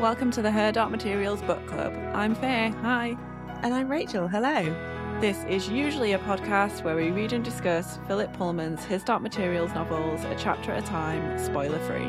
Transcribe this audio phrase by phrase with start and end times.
[0.00, 1.92] welcome to the Her Dark Materials Book Club.
[2.14, 3.18] I'm Faye, hi.
[3.62, 4.74] And I'm Rachel, hello.
[5.20, 9.74] This is usually a podcast where we read and discuss Philip Pullman's His Dark Materials
[9.74, 12.08] novels a chapter at a time, spoiler free.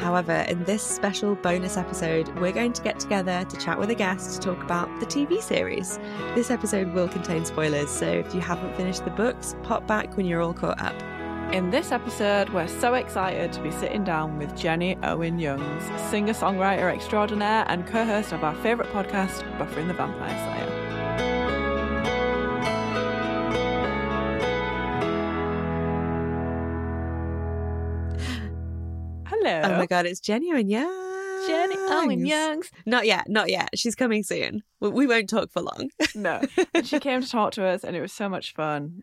[0.00, 3.96] However, in this special bonus episode, we're going to get together to chat with a
[3.96, 5.98] guest to talk about the TV series.
[6.36, 10.26] This episode will contain spoilers, so if you haven't finished the books, pop back when
[10.26, 10.94] you're all caught up.
[11.52, 16.32] In this episode, we're so excited to be sitting down with Jenny Owen Youngs, singer
[16.32, 20.78] songwriter extraordinaire and co host of our favourite podcast, Buffering the Vampire Slayer.
[29.26, 29.60] Hello.
[29.64, 31.46] Oh my god, it's Jenny Owen Youngs.
[31.46, 32.70] Jenny Owen Youngs.
[32.86, 33.70] Not yet, not yet.
[33.74, 34.62] She's coming soon.
[34.80, 35.90] We- won't talk for long.
[36.14, 36.40] No.
[36.84, 39.02] She came to talk to us and it was so much fun.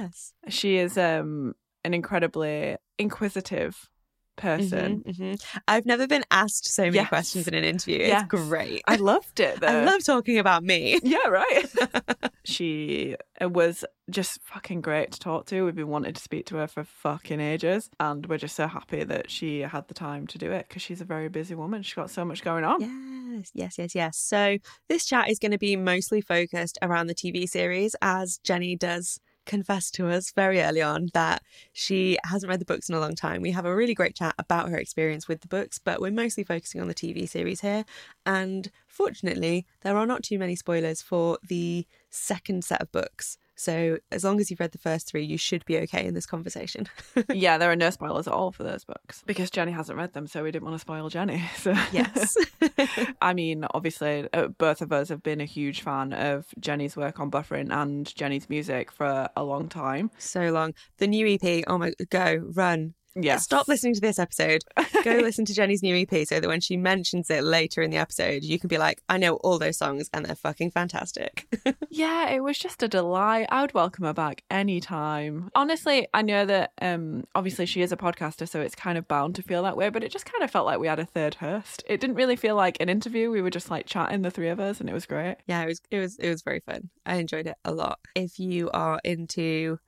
[0.00, 0.32] Yes.
[0.48, 3.88] She is um an incredibly inquisitive
[4.36, 5.02] person.
[5.06, 5.44] Mhm, mhm.
[5.68, 7.08] I've never been asked so many Yes.
[7.08, 7.98] questions in an interview.
[7.98, 8.26] It's Yes.
[8.28, 8.82] great.
[8.86, 9.66] I loved it though.
[9.66, 10.98] I love talking about me.
[11.02, 11.66] Yeah, right.
[12.44, 15.64] she uh, was just fucking great to talk to.
[15.64, 19.04] We've been wanting to speak to her for fucking ages, and we're just so happy
[19.04, 21.82] that she had the time to do it because she's a very busy woman.
[21.82, 22.80] She's got so much going on.
[22.80, 24.16] Yes, yes, yes, yes.
[24.16, 28.74] So this chat is going to be mostly focused around the TV series, as Jenny
[28.74, 29.20] does
[29.50, 33.16] confess to us very early on that she hasn't read the books in a long
[33.16, 33.42] time.
[33.42, 36.44] We have a really great chat about her experience with the books, but we're mostly
[36.44, 37.84] focusing on the TV series here.
[38.24, 43.38] And fortunately, there are not too many spoilers for the second set of books.
[43.60, 46.24] So as long as you've read the first three, you should be okay in this
[46.24, 46.88] conversation.
[47.30, 50.26] yeah, there are no spoilers at all for those books because Jenny hasn't read them,
[50.26, 51.44] so we didn't want to spoil Jenny.
[51.60, 52.34] So yes.
[53.20, 57.20] I mean, obviously, uh, both of us have been a huge fan of Jenny's work
[57.20, 60.10] on buffering and Jenny's music for a long time.
[60.16, 60.72] so long.
[60.96, 62.94] The new EP, oh my, go, run.
[63.16, 64.62] Yeah, Stop listening to this episode.
[65.02, 67.96] Go listen to Jenny's new EP so that when she mentions it later in the
[67.96, 71.46] episode, you can be like, I know all those songs and they're fucking fantastic.
[71.92, 73.46] Yeah, it was just a delight.
[73.50, 75.50] I would welcome her back anytime.
[75.56, 79.34] Honestly, I know that um obviously she is a podcaster, so it's kind of bound
[79.34, 81.34] to feel that way, but it just kind of felt like we had a third
[81.34, 81.82] host.
[81.88, 83.30] It didn't really feel like an interview.
[83.30, 85.36] We were just like chatting the three of us and it was great.
[85.48, 86.90] yeah, it was it was it was very fun.
[87.04, 87.98] I enjoyed it a lot.
[88.14, 89.80] If you are into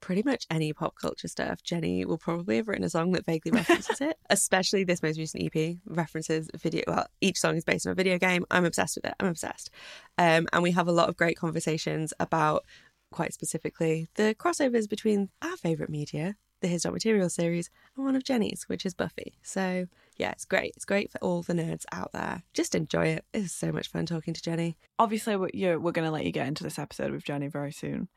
[0.00, 3.52] pretty much any pop culture stuff, Jenny will probably have written a song that vaguely
[3.52, 4.16] references it.
[4.28, 6.82] Especially this most recent EP references video.
[6.86, 8.44] Well, each song is based on a video game.
[8.50, 9.14] I'm obsessed with it.
[9.20, 9.70] I'm obsessed.
[10.18, 12.64] Um, and we have a lot of great conversations about
[13.12, 18.16] quite specifically the crossovers between our favorite media, the His Dark Material series, and one
[18.16, 19.38] of Jenny's, which is Buffy.
[19.42, 19.86] So
[20.16, 20.74] yeah, it's great.
[20.76, 22.42] It's great for all the nerds out there.
[22.52, 23.24] Just enjoy it.
[23.32, 24.76] It's so much fun talking to Jenny.
[24.98, 28.08] Obviously, we're, we're going to let you get into this episode with Jenny very soon,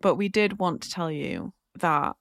[0.00, 2.16] but we did want to tell you that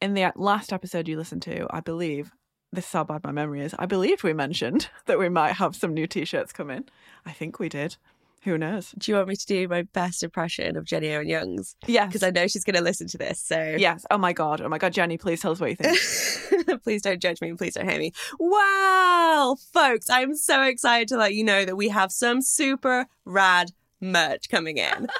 [0.00, 2.30] in the last episode you listened to, I believe.
[2.70, 3.74] This is how bad my memory is.
[3.78, 6.84] I believe we mentioned that we might have some new t-shirts coming.
[7.24, 7.96] I think we did.
[8.42, 8.94] Who knows?
[8.96, 11.76] Do you want me to do my best impression of Jenny Owen Youngs?
[11.86, 12.06] Yes.
[12.06, 13.40] Because I know she's going to listen to this.
[13.40, 14.06] So Yes.
[14.10, 14.60] Oh my god.
[14.60, 16.82] Oh my god, Jenny, please tell us what you think.
[16.84, 18.12] please don't judge me and please don't hate me.
[18.38, 23.72] Well, folks, I'm so excited to let you know that we have some super rad
[24.00, 25.08] merch coming in.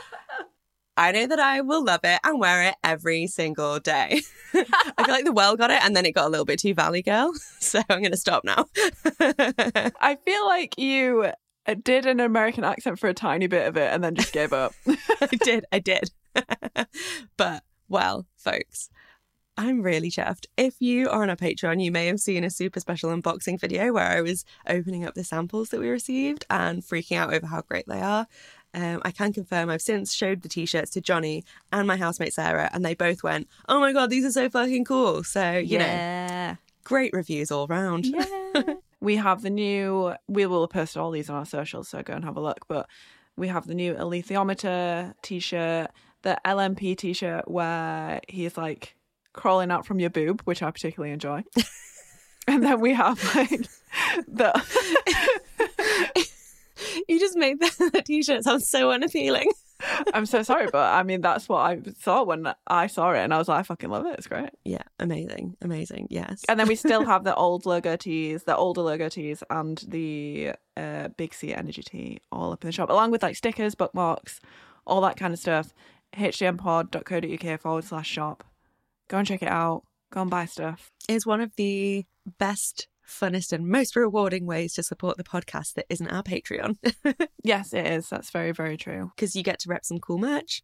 [0.98, 4.20] I know that I will love it and wear it every single day.
[4.53, 6.75] I feel like the well got it and then it got a little bit too
[6.75, 7.32] Valley Girl.
[7.60, 8.66] So I'm going to stop now.
[10.00, 11.32] I feel like you
[11.66, 14.53] uh, did an American accent for a tiny bit of it and then just gave
[14.53, 14.72] up.
[15.20, 16.10] I did, I did.
[17.37, 18.88] but, well, folks,
[19.58, 20.47] I'm really chuffed.
[20.56, 23.92] If you are on our Patreon, you may have seen a super special unboxing video
[23.92, 27.62] where I was opening up the samples that we received and freaking out over how
[27.62, 28.28] great they are.
[28.75, 31.43] Um, I can confirm I've since showed the t-shirts to Johnny
[31.73, 34.84] and my housemate Sarah, and they both went, "Oh my god, these are so fucking
[34.84, 38.06] cool!" So you know, great reviews all round.
[38.06, 38.62] Yeah.
[39.01, 42.25] we have the new, we will post all these on our socials, so go and
[42.25, 42.67] have a look.
[42.67, 42.89] But
[43.37, 45.91] we have the new alethiometer t shirt,
[46.23, 48.97] the LMP t shirt where he's like
[49.32, 51.44] crawling out from your boob, which I particularly enjoy.
[52.49, 53.67] and then we have like
[54.26, 54.53] the.
[57.12, 59.50] you just made the, t-shirt sound so unappealing.
[60.12, 63.32] I'm so sorry, but I mean, that's what I saw when I saw it, and
[63.32, 64.16] I was like, I fucking love it.
[64.19, 64.50] It's great.
[64.64, 66.08] Yeah, amazing, amazing.
[66.10, 66.44] Yes.
[66.49, 70.52] And then we still have the old logo tees, the older logo tees, and the
[70.76, 74.40] uh, Big C Energy tee all up in the shop, along with like stickers, bookmarks,
[74.87, 75.72] all that kind of stuff.
[76.14, 78.44] hdmpod.co.uk forward slash shop.
[79.08, 79.84] Go and check it out.
[80.11, 80.90] Go and buy stuff.
[81.08, 82.04] is one of the
[82.38, 86.76] best, funnest, and most rewarding ways to support the podcast that isn't our Patreon.
[87.44, 88.10] Yes, it is.
[88.10, 89.12] That's very, very true.
[89.16, 90.62] Because you get to rep some cool merch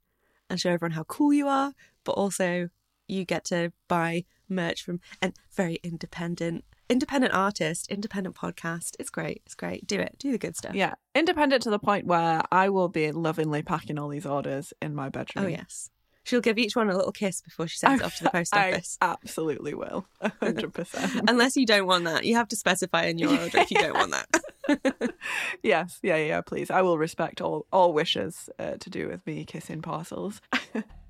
[0.50, 1.72] and show everyone how cool you are,
[2.04, 2.68] but also
[3.08, 8.96] you get to buy merch from and very independent independent artist, independent podcast.
[8.98, 9.40] It's great.
[9.46, 9.86] It's great.
[9.86, 10.16] Do it.
[10.18, 10.74] Do the good stuff.
[10.74, 14.94] Yeah, independent to the point where I will be lovingly packing all these orders in
[14.94, 15.46] my bedroom.
[15.46, 15.90] Oh yes.
[16.24, 18.54] She'll give each one a little kiss before she sends it off to the post
[18.54, 18.98] I office.
[19.00, 20.06] absolutely will.
[20.22, 21.24] 100%.
[21.28, 22.24] Unless you don't want that.
[22.24, 25.14] You have to specify in your order if you don't want that.
[25.62, 26.70] yes, yeah, yeah, please.
[26.70, 30.40] I will respect all, all wishes uh, to do with me kissing parcels.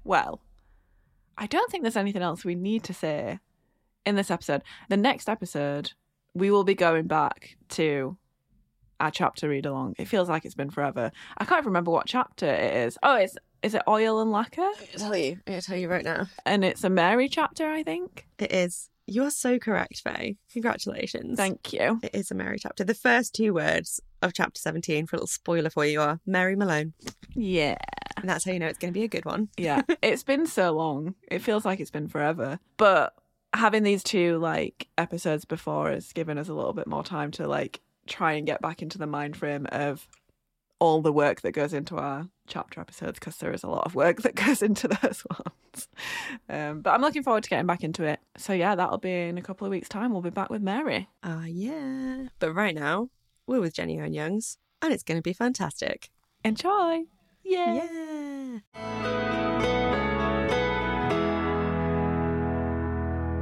[0.03, 0.41] well,
[1.39, 3.39] I don't think there's anything else we need to say
[4.05, 4.63] in this episode.
[4.89, 5.93] The next episode,
[6.35, 8.17] we will be going back to
[9.01, 9.95] our chapter read along.
[9.99, 11.11] It feels like it's been forever.
[11.39, 12.99] I can't remember what chapter it is.
[13.03, 14.61] Oh, it's is it oil and lacquer?
[14.61, 15.41] I'll tell you.
[15.49, 16.27] I'll tell you right now.
[16.45, 18.27] And it's a Mary chapter, I think.
[18.39, 18.91] It is.
[19.07, 20.37] You are so correct, Faye.
[20.53, 21.39] Congratulations.
[21.39, 21.99] Thank you.
[22.03, 22.85] It is a Mary chapter.
[22.85, 26.57] The first two words of chapter 17, for a little spoiler for you, are Mary
[26.57, 26.93] Malone.
[27.35, 27.77] Yeah.
[28.19, 29.49] And that's how you know it's going to be a good one.
[29.57, 29.81] Yeah.
[30.03, 31.15] it's been so long.
[31.31, 32.59] It feels like it's been forever.
[32.77, 33.15] But
[33.55, 37.49] having these two like episodes before has given us a little bit more time to
[37.49, 40.07] like try and get back into the mind frame of
[40.79, 43.95] all the work that goes into our chapter episodes because there is a lot of
[43.95, 45.89] work that goes into those ones.
[46.49, 48.21] Um, but I'm looking forward to getting back into it.
[48.37, 50.13] So yeah, that'll be in a couple of weeks' time.
[50.13, 51.09] We'll be back with Mary.
[51.23, 52.27] Ah, uh, yeah.
[52.39, 53.09] But right now,
[53.47, 56.11] we're with Jenny Owen Youngs, and it's going to be fantastic.
[56.45, 57.05] Enjoy.
[57.45, 58.59] Yeah.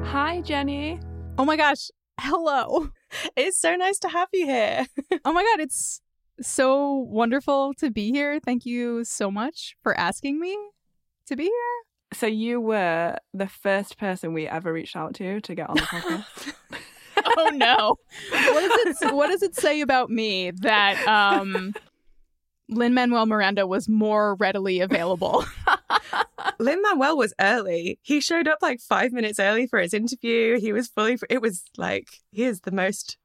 [0.04, 1.00] Hi, Jenny.
[1.38, 1.90] Oh my gosh.
[2.20, 2.90] Hello.
[3.36, 4.86] It's so nice to have you here.
[5.24, 5.60] oh my God.
[5.60, 6.01] It's
[6.40, 8.40] so wonderful to be here.
[8.40, 10.56] Thank you so much for asking me
[11.26, 11.82] to be here.
[12.12, 15.82] So you were the first person we ever reached out to to get on the
[15.82, 16.54] podcast.
[17.38, 17.96] oh no.
[18.30, 21.74] What does it what does it say about me that um
[22.68, 25.44] Lin Manuel Miranda was more readily available?
[26.58, 27.98] Lin Manuel was early.
[28.02, 30.58] He showed up like five minutes early for his interview.
[30.58, 31.18] He was fully.
[31.30, 33.16] It was like he is the most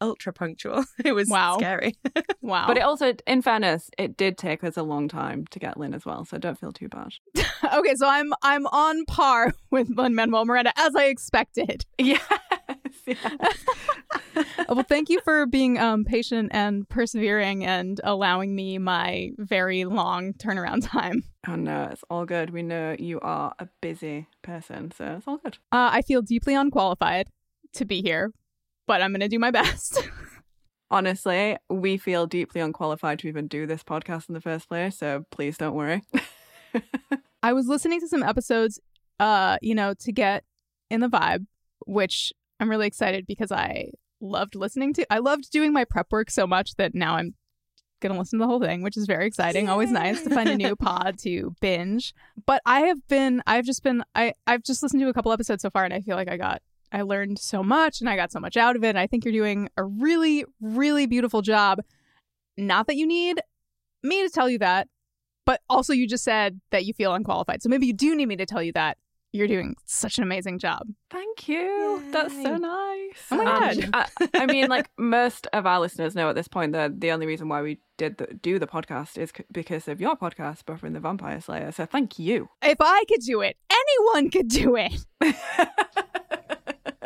[0.00, 0.84] ultra punctual.
[1.04, 1.56] It was wow.
[1.58, 1.94] scary.
[2.40, 2.66] wow.
[2.66, 5.94] But it also, in fairness, it did take us a long time to get Lin
[5.94, 7.12] as well, so don't feel too bad.
[7.74, 11.84] okay, so I'm I'm on par with Lin Manuel Miranda as I expected.
[11.98, 12.22] Yes.
[13.06, 13.64] yes.
[14.68, 20.32] well, thank you for being um, patient and persevering and allowing me my very long
[20.34, 21.22] turnaround time.
[21.46, 22.50] Oh no, it's all good.
[22.50, 25.58] We know you are a busy person, so it's all good.
[25.70, 27.28] Uh, I feel deeply unqualified
[27.74, 28.32] to be here,
[28.86, 30.08] but I'm going to do my best.
[30.90, 35.24] Honestly, we feel deeply unqualified to even do this podcast in the first place, so
[35.30, 36.02] please don't worry.
[37.42, 38.80] I was listening to some episodes,
[39.18, 40.44] uh, you know, to get
[40.90, 41.46] in the vibe,
[41.86, 43.90] which I'm really excited because I
[44.20, 45.12] loved listening to.
[45.12, 47.34] I loved doing my prep work so much that now I'm
[48.00, 49.66] going to listen to the whole thing, which is very exciting.
[49.66, 49.70] Yay.
[49.70, 52.14] Always nice to find a new pod to binge.
[52.46, 55.62] But I have been I've just been I I've just listened to a couple episodes
[55.62, 56.62] so far and I feel like I got
[56.96, 58.88] I learned so much and I got so much out of it.
[58.88, 61.80] And I think you're doing a really, really beautiful job.
[62.56, 63.42] Not that you need
[64.02, 64.88] me to tell you that,
[65.44, 67.62] but also you just said that you feel unqualified.
[67.62, 68.96] So maybe you do need me to tell you that
[69.30, 70.86] you're doing such an amazing job.
[71.10, 72.00] Thank you.
[72.02, 72.10] Yay.
[72.12, 73.26] That's so nice.
[73.30, 73.86] Oh my um, god!
[73.92, 77.26] I, I, mean, like most of our listeners know at this point that the only
[77.26, 80.94] reason why we did the, do the podcast is c- because of your podcast, Buffering
[80.94, 81.72] the Vampire Slayer.
[81.72, 82.48] So thank you.
[82.62, 85.04] If I could do it, anyone could do it.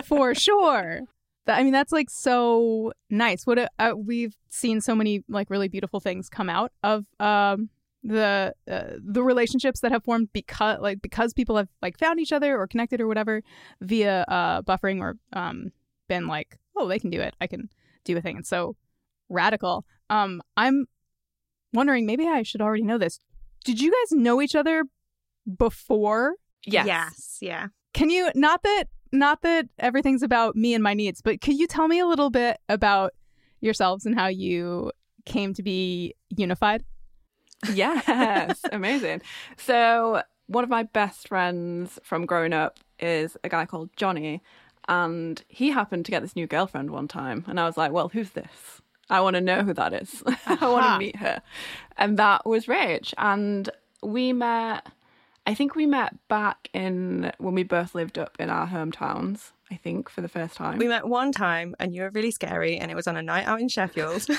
[0.06, 1.00] For sure.
[1.46, 3.46] I mean, that's like so nice.
[3.46, 7.70] What a, uh, we've seen so many like really beautiful things come out of um,
[8.02, 12.32] the uh, the relationships that have formed because like because people have like found each
[12.32, 13.42] other or connected or whatever
[13.80, 15.72] via uh, buffering or um,
[16.08, 17.34] been like, oh, they can do it.
[17.40, 17.68] I can
[18.04, 18.36] do a thing.
[18.36, 18.76] And so
[19.28, 19.84] radical.
[20.08, 20.86] Um, I'm
[21.72, 23.20] wondering maybe I should already know this.
[23.64, 24.84] Did you guys know each other
[25.58, 26.34] before?
[26.64, 26.86] Yes.
[26.86, 27.38] Yes.
[27.40, 27.66] Yeah.
[27.92, 31.66] Can you not that not that everything's about me and my needs, but could you
[31.66, 33.12] tell me a little bit about
[33.60, 34.92] yourselves and how you
[35.24, 36.84] came to be unified?
[37.72, 39.22] Yes, amazing.
[39.56, 44.42] So, one of my best friends from growing up is a guy called Johnny,
[44.88, 47.44] and he happened to get this new girlfriend one time.
[47.46, 48.80] And I was like, well, who's this?
[49.08, 50.22] I want to know who that is.
[50.46, 51.42] I want to meet her.
[51.96, 53.12] And that was Rach.
[53.18, 53.68] And
[54.02, 54.86] we met
[55.46, 59.52] I think we met back in when we both lived up in our hometowns.
[59.72, 60.78] I think for the first time.
[60.78, 63.46] We met one time and you were really scary, and it was on a night
[63.46, 64.26] out in Sheffield.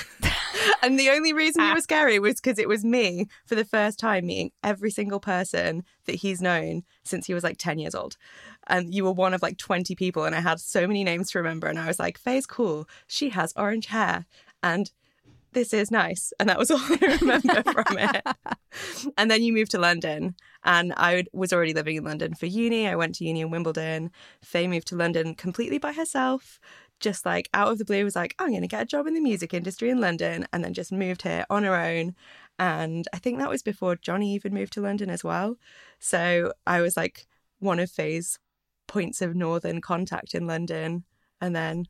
[0.81, 1.81] and the only reason you were ah.
[1.81, 6.15] scary was because it was me for the first time meeting every single person that
[6.15, 8.17] he's known since he was like 10 years old.
[8.67, 11.39] And you were one of like 20 people, and I had so many names to
[11.39, 11.67] remember.
[11.67, 12.87] And I was like, Faye's cool.
[13.07, 14.25] She has orange hair.
[14.63, 14.91] And
[15.53, 16.33] this is nice.
[16.39, 18.25] And that was all I remember from it.
[19.17, 20.35] And then you moved to London.
[20.63, 22.87] And I was already living in London for uni.
[22.87, 24.11] I went to uni in Wimbledon.
[24.41, 26.59] Faye moved to London completely by herself
[27.01, 29.15] just like out of the blue was like, I'm going to get a job in
[29.15, 32.13] the music industry in London and then just moved here on her own.
[32.59, 35.57] And I think that was before Johnny even moved to London as well.
[35.97, 37.25] So I was like
[37.57, 38.37] one of Faye's
[38.87, 41.03] points of northern contact in London.
[41.41, 41.85] And then,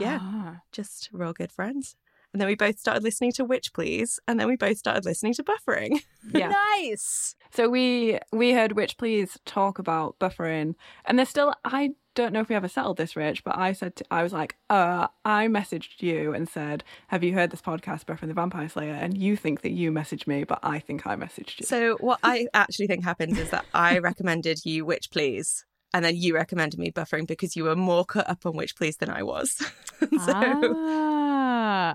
[0.00, 0.60] yeah, Ah.
[0.72, 1.94] just real good friends.
[2.34, 4.18] And then we both started listening to Witch Please.
[4.26, 6.02] And then we both started listening to Buffering.
[6.32, 6.52] Yeah.
[6.76, 7.36] Nice.
[7.52, 10.74] So we we heard Witch Please talk about buffering,
[11.04, 13.94] and there's still I don't know if we ever settled this, Rich, but I said
[13.96, 18.06] to, I was like, uh, I messaged you and said, "Have you heard this podcast,
[18.06, 21.14] Buffering the Vampire Slayer?" And you think that you messaged me, but I think I
[21.14, 21.66] messaged you.
[21.66, 25.64] So what I actually think happens is that I recommended you Witch Please.
[25.92, 28.96] And then you recommended me buffering because you were more cut up on Witch Please
[28.96, 29.52] than I was.
[30.00, 31.23] so Ah,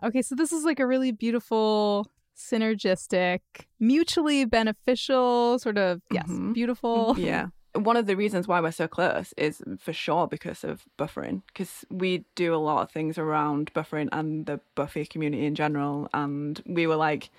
[0.04, 0.22] okay.
[0.22, 3.40] So this is like a really beautiful, synergistic,
[3.80, 6.54] mutually beneficial sort of yes, Mhm.
[6.54, 7.16] beautiful.
[7.18, 7.48] yeah.
[7.76, 11.86] One of the reasons why we're so close is for sure because of buffering, because
[11.92, 16.10] we do a lot of things around buffering and the Buffy community in general.
[16.14, 17.30] And we were like,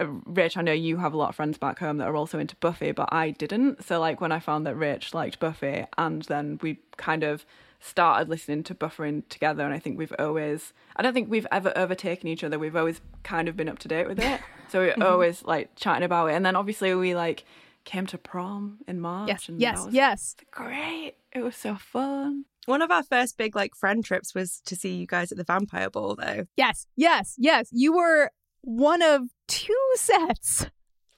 [0.00, 2.38] uh, Rich, I know you have a lot of friends back home that are also
[2.40, 3.84] into Buffy, but I didn't.
[3.84, 7.46] So, like, when I found that Rich liked Buffy, and then we kind of
[7.80, 11.72] started listening to buffering together, and I think we've always, I don't think we've ever
[11.76, 12.58] overtaken each other.
[12.58, 14.40] We've always kind of been up to date with it.
[14.70, 16.34] So, we're always like chatting about it.
[16.34, 17.44] And then obviously, we like
[17.86, 19.28] came to prom in March.
[19.28, 20.36] Yes, and yes, that was yes.
[20.50, 21.14] Great.
[21.32, 22.44] It was so fun.
[22.66, 25.44] one of our first big like friend trips was to see you guys at the
[25.44, 26.44] vampire ball though.
[26.58, 27.70] Yes, yes, yes.
[27.72, 28.30] You were
[28.60, 30.66] one of two sets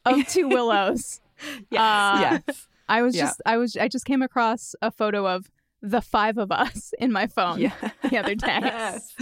[0.06, 1.20] of two willows.
[1.70, 1.80] Yes.
[1.80, 2.68] Uh, yes.
[2.88, 3.24] I was Yeah.
[3.24, 5.50] just I was I just came across a photo of
[5.82, 7.72] the five of us in my phone Yeah.
[8.08, 8.58] the other day.
[8.62, 9.14] yes.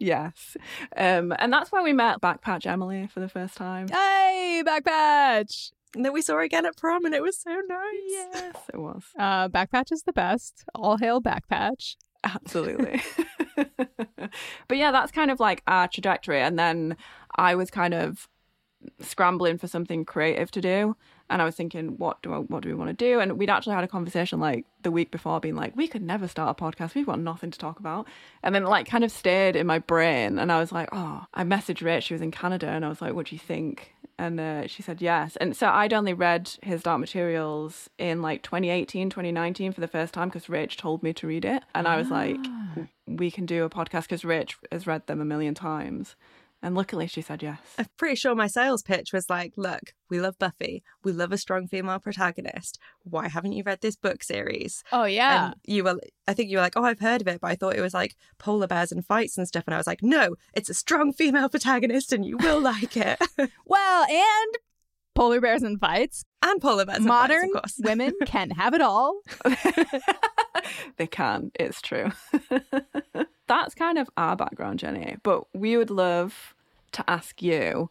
[0.00, 0.56] yes.
[0.96, 3.88] Um, and that's where we met Backpatch Emily for the first time.
[3.88, 5.72] Hey, backpatch.
[5.94, 8.00] And then we saw her again at prom and it was so nice.
[8.08, 9.02] Yes, it was.
[9.18, 10.64] Uh, backpatch is the best.
[10.74, 11.96] All hail backpatch.
[12.24, 13.02] Absolutely.
[14.68, 16.40] but yeah, that's kind of like our trajectory.
[16.40, 16.96] And then
[17.36, 18.28] I was kind of
[19.00, 20.96] scrambling for something creative to do.
[21.28, 23.20] And I was thinking, what do I, what do we want to do?
[23.20, 26.28] And we'd actually had a conversation like the week before, being like, we could never
[26.28, 26.94] start a podcast.
[26.94, 28.06] We've got nothing to talk about.
[28.42, 30.38] And then it, like kind of stayed in my brain.
[30.38, 32.04] And I was like, oh, I messaged Rich.
[32.04, 33.94] She was in Canada, and I was like, what do you think?
[34.18, 35.36] And uh, she said yes.
[35.36, 40.14] And so I'd only read his Dark Materials in like 2018, 2019 for the first
[40.14, 41.62] time because Rich told me to read it.
[41.74, 42.38] And I was like,
[43.06, 46.16] we can do a podcast because Rich has read them a million times.
[46.66, 47.60] And luckily she said yes.
[47.78, 50.82] I'm pretty sure my sales pitch was like, look, we love Buffy.
[51.04, 52.80] We love a strong female protagonist.
[53.04, 54.82] Why haven't you read this book series?
[54.90, 55.46] Oh yeah.
[55.46, 57.54] And you were, I think you were like, oh, I've heard of it, but I
[57.54, 59.62] thought it was like polar bears and fights and stuff.
[59.68, 63.20] And I was like, no, it's a strong female protagonist and you will like it.
[63.64, 64.58] well, and
[65.14, 66.24] polar bears and fights.
[66.42, 67.74] and polar bears and Modern fights, of course.
[67.84, 69.20] women can have it all.
[70.96, 72.10] they can, it's true.
[73.48, 75.16] That's kind of our background, Jenny.
[75.22, 76.55] But we would love
[76.96, 77.90] to ask you,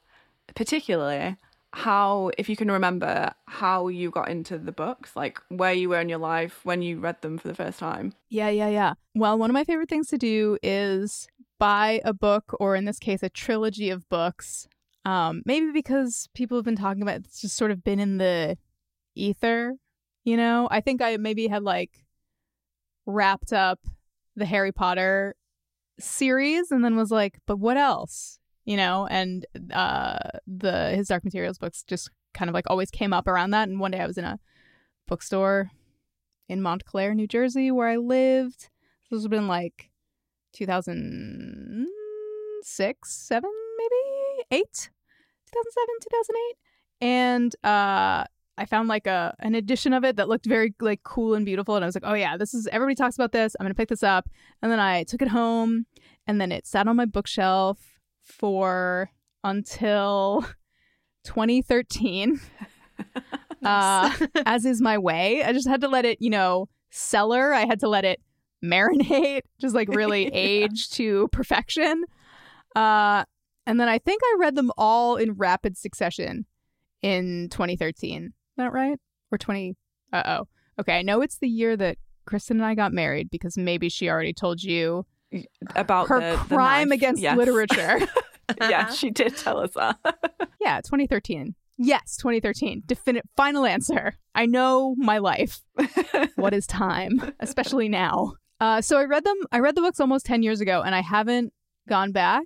[0.56, 1.38] particularly,
[1.74, 6.00] how, if you can remember, how you got into the books, like where you were
[6.00, 8.14] in your life when you read them for the first time.
[8.30, 8.94] Yeah, yeah, yeah.
[9.14, 11.28] Well, one of my favorite things to do is
[11.60, 14.68] buy a book, or in this case, a trilogy of books.
[15.04, 18.18] Um, maybe because people have been talking about it, it's just sort of been in
[18.18, 18.58] the
[19.14, 19.76] ether,
[20.24, 20.68] you know?
[20.72, 22.06] I think I maybe had like
[23.06, 23.80] wrapped up
[24.36, 25.36] the Harry Potter
[26.00, 28.40] series and then was like, but what else?
[28.66, 30.18] You know, and uh
[30.48, 33.70] the his Dark Materials books just kind of like always came up around that.
[33.70, 34.40] And one day I was in a
[35.08, 35.72] bookstore
[36.48, 38.70] in Montclair, New Jersey, where I lived.
[39.10, 39.90] This has been like
[40.54, 43.96] 2006, 7, maybe
[44.52, 44.92] 8, 2007,
[46.02, 46.58] 2008.
[47.02, 48.26] And uh,
[48.58, 51.76] I found like a an edition of it that looked very like cool and beautiful.
[51.76, 53.56] And I was like, oh yeah, this is everybody talks about this.
[53.60, 54.30] I'm gonna pick this up.
[54.62, 55.86] And then I took it home,
[56.28, 57.95] and then it sat on my bookshelf
[58.26, 59.10] for
[59.44, 60.46] until
[61.24, 62.40] 2013
[63.64, 64.12] uh,
[64.46, 65.44] as is my way.
[65.44, 67.54] I just had to let it, you know, cellar.
[67.54, 68.22] I had to let it
[68.64, 72.04] marinate, just like really age to perfection.
[72.76, 73.24] Uh,
[73.68, 76.46] and then I think I read them all in rapid succession
[77.02, 78.26] in 2013.
[78.26, 79.00] Is that right?
[79.32, 79.76] Or 20?
[80.14, 80.48] Uh oh.
[80.80, 84.10] Okay, I know it's the year that Kristen and I got married because maybe she
[84.10, 85.06] already told you
[85.76, 86.98] About her the, the crime knife.
[86.98, 87.38] against Yes.
[87.38, 88.00] literature.
[88.62, 89.98] yeah, she did tell us that.
[90.62, 91.56] yeah, 2013.
[91.78, 92.84] Yes, 2013.
[92.86, 94.16] Definite final answer.
[94.34, 95.62] I know my life.
[96.36, 98.34] what is time, especially now.
[98.62, 99.36] Uh, so I read them.
[99.52, 101.52] I read the books almost 10 years ago, and I haven't
[101.90, 102.44] gone back.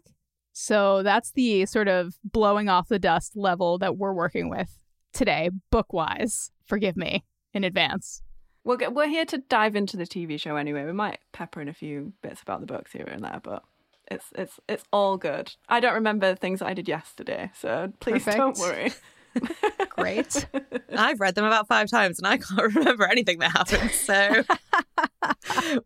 [0.53, 4.69] So that's the sort of blowing off the dust level that we're working with
[5.13, 6.51] today, book wise.
[6.65, 8.23] Forgive me in advance.
[8.69, 10.85] We're we're here to dive into the TV show anyway.
[10.85, 13.63] We might pepper in a few bits about the books here and there, but
[14.11, 15.51] it's it's it's all good.
[15.67, 18.93] I don't remember things that I did yesterday, so please don't worry.
[19.89, 20.45] Great.
[20.95, 23.89] I've read them about five times and I can't remember anything that happened.
[23.89, 24.43] So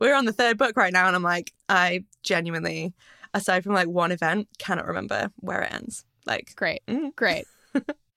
[0.02, 2.94] we're on the third book right now, and I'm like, I genuinely,
[3.34, 6.04] aside from like one event, cannot remember where it ends.
[6.26, 6.82] Like, Great.
[6.90, 7.16] Mm.
[7.16, 7.46] Great.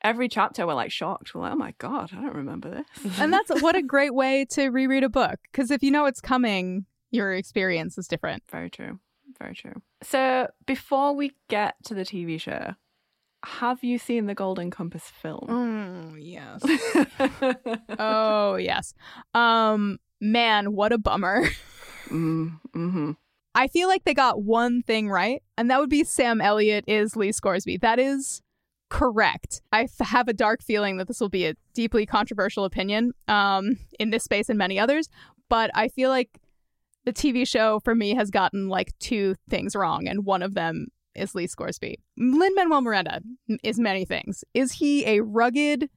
[0.06, 1.34] Every chapter we're like shocked.
[1.34, 3.18] We're like, oh my god, I don't remember this.
[3.20, 5.40] And that's what a great way to reread a book.
[5.50, 8.44] Because if you know it's coming, your experience is different.
[8.48, 9.00] Very true.
[9.40, 9.82] Very true.
[10.04, 12.74] So before we get to the TV show,
[13.44, 15.46] have you seen the Golden Compass film?
[15.48, 16.62] Oh, yes.
[17.98, 18.94] oh, yes.
[19.34, 21.48] Um, man, what a bummer.
[22.08, 23.12] mm, hmm
[23.56, 27.16] I feel like they got one thing right, and that would be Sam Elliott is
[27.16, 27.78] Lee Scoresby.
[27.78, 28.42] That is
[28.88, 29.62] correct.
[29.72, 33.78] I f- have a dark feeling that this will be a deeply controversial opinion um,
[33.98, 35.08] in this space and many others,
[35.48, 36.38] but I feel like
[37.04, 40.88] the TV show for me has gotten like two things wrong, and one of them
[41.14, 41.98] is Lee Scoresby.
[42.16, 43.20] Lin Manuel Miranda
[43.62, 44.44] is many things.
[44.54, 45.88] Is he a rugged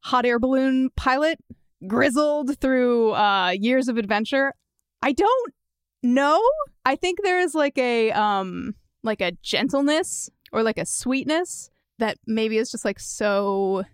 [0.00, 1.38] hot air balloon pilot,
[1.86, 4.54] grizzled through uh, years of adventure?
[5.02, 5.54] I don't
[6.02, 6.40] know.
[6.84, 12.18] I think there is like a um like a gentleness or like a sweetness that
[12.26, 13.84] maybe is just like so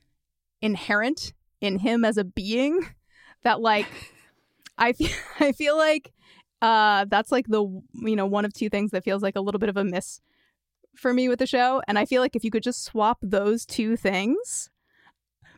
[0.63, 2.81] inherent in him as a being
[3.45, 3.87] that like
[4.79, 5.11] I feel
[5.41, 6.13] I feel like
[6.63, 7.63] uh that's like the
[7.95, 10.21] you know one of two things that feels like a little bit of a miss
[10.97, 13.67] for me with the show and I feel like if you could just swap those
[13.67, 14.71] two things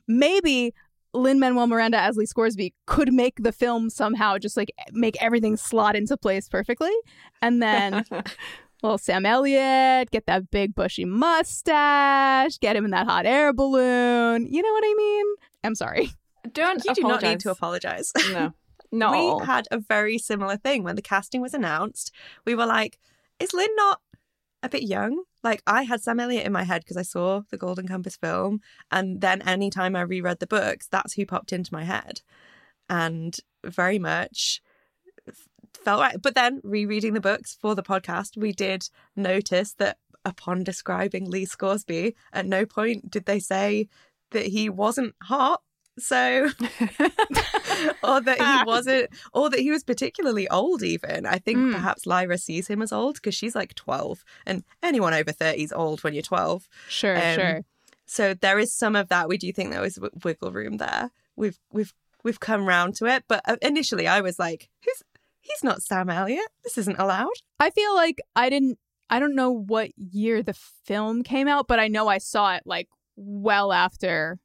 [0.08, 0.74] maybe
[1.14, 5.56] Lin Manuel Miranda as Lee Scoresby could make the film somehow just like make everything
[5.56, 6.92] slot into place perfectly.
[7.40, 8.04] And then,
[8.82, 14.46] well, Sam Elliott, get that big bushy mustache, get him in that hot air balloon.
[14.46, 15.26] You know what I mean?
[15.64, 16.10] I'm sorry.
[16.52, 18.12] don't you do not need to apologize.
[18.14, 18.34] apologize.
[18.34, 18.52] No,
[18.92, 22.12] not we had a very similar thing when the casting was announced.
[22.44, 22.98] We were like,
[23.40, 24.00] is Lin not
[24.62, 25.24] a bit young?
[25.42, 28.60] Like, I had Sam Elliott in my head because I saw the Golden Compass film.
[28.90, 32.22] And then anytime I reread the books, that's who popped into my head.
[32.88, 34.60] And very much
[35.88, 36.20] felt right.
[36.22, 41.44] But then rereading the books for the podcast, we did notice that upon describing Lee
[41.46, 43.88] Scoresby, at no point did they say
[44.32, 45.62] that he wasn't hot.
[46.00, 46.48] So
[48.04, 50.82] or that he wasn't, or that he was particularly old.
[50.82, 51.72] Even I think Mm.
[51.72, 55.72] perhaps Lyra sees him as old because she's like twelve, and anyone over thirty is
[55.72, 56.68] old when you're twelve.
[56.88, 57.60] Sure, Um, sure.
[58.06, 59.28] So there is some of that.
[59.28, 61.10] We do think there was w- wiggle room there.
[61.36, 65.02] We've we've we've come round to it, but uh, initially I was like, "Who's
[65.48, 66.48] he's not Sam Elliott?
[66.64, 68.78] This isn't allowed." I feel like I didn't,
[69.10, 72.62] I don't know what year the film came out, but I know I saw it
[72.66, 74.38] like well after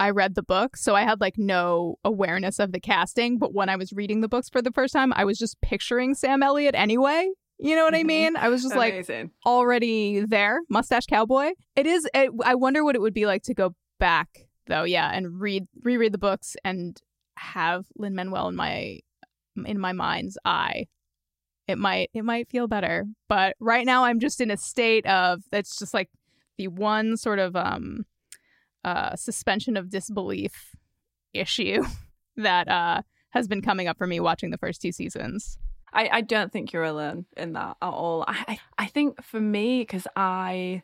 [0.00, 0.76] I read the book.
[0.76, 3.38] So I had like no awareness of the casting.
[3.38, 6.14] But when I was reading the books for the first time, I was just picturing
[6.14, 7.30] Sam Elliott anyway.
[7.58, 8.06] You know what I Mhm.
[8.06, 8.36] mean?
[8.36, 9.06] I was just like
[9.46, 11.52] already there, mustache cowboy.
[11.76, 12.08] It is.
[12.14, 15.66] It, I wonder what it would be like to go back though, yeah, and read
[15.82, 17.00] reread the books and
[17.36, 19.00] have Lin Manuel in my
[19.66, 20.86] in my mind's eye.
[21.66, 25.42] It might it might feel better, but right now I'm just in a state of
[25.50, 26.10] that's just like
[26.58, 28.04] the one sort of um
[28.84, 30.74] uh suspension of disbelief
[31.32, 31.82] issue
[32.36, 35.58] that uh has been coming up for me watching the first two seasons.
[35.94, 38.24] I, I don't think you're alone in that at all.
[38.26, 40.82] I, I, think for me, because I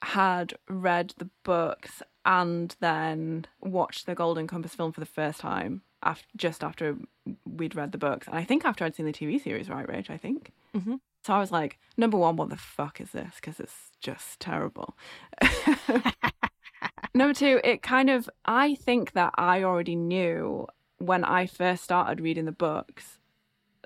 [0.00, 5.82] had read the books and then watched the Golden Compass film for the first time
[6.02, 6.96] after, just after
[7.46, 8.26] we'd read the books.
[8.26, 10.10] And I think after I'd seen the TV series, right, Rach?
[10.10, 10.52] I think.
[10.74, 11.00] Mhm.
[11.24, 13.36] So I was like, number one, what the fuck is this?
[13.36, 14.96] Because it's just terrible.
[17.14, 20.66] number two, it kind of, I think that I already knew
[20.98, 23.18] when I first started reading the books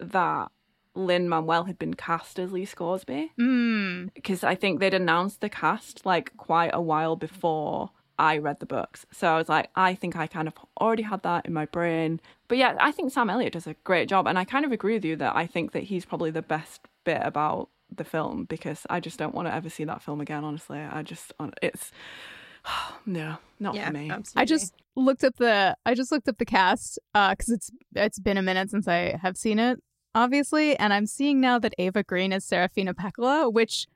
[0.01, 0.51] that
[0.95, 4.15] Lin Manuel had been cast as Lee Scoresby Mm.
[4.15, 8.67] because I think they'd announced the cast like quite a while before I read the
[8.67, 9.07] books.
[9.13, 12.21] So I was like, I think I kind of already had that in my brain.
[12.49, 14.27] But yeah, I think Sam Elliott does a great job.
[14.27, 16.83] And I kind of agree with you that I think that he's probably the best
[17.05, 20.45] bit about the film because I just don't want to ever see that film again,
[20.45, 20.79] honestly.
[20.79, 21.93] I just, it's,
[23.07, 24.11] no, not yeah, for me.
[24.11, 24.43] absolutely.
[24.43, 28.19] I just looked up the I just looked up the cast uh, because it's it's
[28.19, 29.79] been a minute since I have seen it,
[30.15, 33.87] obviously, and I'm seeing now that Eva Green is Serafina Pekkala, which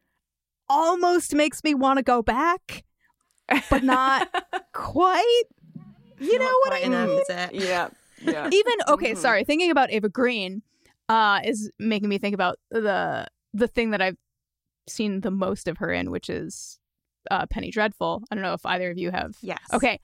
[0.68, 2.85] almost makes me want to go back,
[3.70, 4.28] but not
[4.72, 5.42] quite.
[6.18, 7.18] You know Not what quite I enough, mean?
[7.20, 7.54] is it?
[7.54, 7.88] yeah,
[8.22, 8.48] yeah.
[8.52, 9.16] Even okay, Mhm.
[9.16, 9.44] sorry.
[9.44, 10.62] Thinking about Eva Green
[11.08, 14.16] uh, is making me think about the the thing that I've
[14.86, 16.78] seen the most of her in, which is
[17.30, 18.22] uh, Penny Dreadful.
[18.30, 19.60] I don't know if either of you have Yes.
[19.72, 19.98] Okay.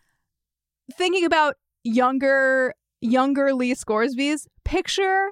[0.96, 5.28] Thinking about younger younger Lee Scoresby's, picture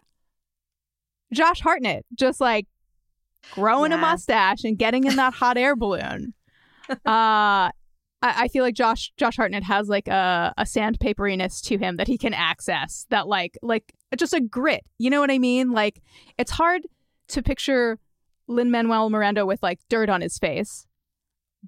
[1.33, 2.66] Josh Hartnett just like
[3.50, 6.35] growing a mustache and getting in that hot air balloon.
[7.07, 7.70] Uh
[8.25, 12.09] I, I feel like Josh Josh Hartnett has like a, a sandpaperiness to him that
[12.09, 14.83] he can access that like like just a grit.
[14.99, 15.71] You know what I mean?
[15.73, 16.03] Like
[16.39, 16.83] it's hard
[17.29, 17.99] to picture
[18.49, 20.87] Lin Manuel Miranda with like dirt on his face,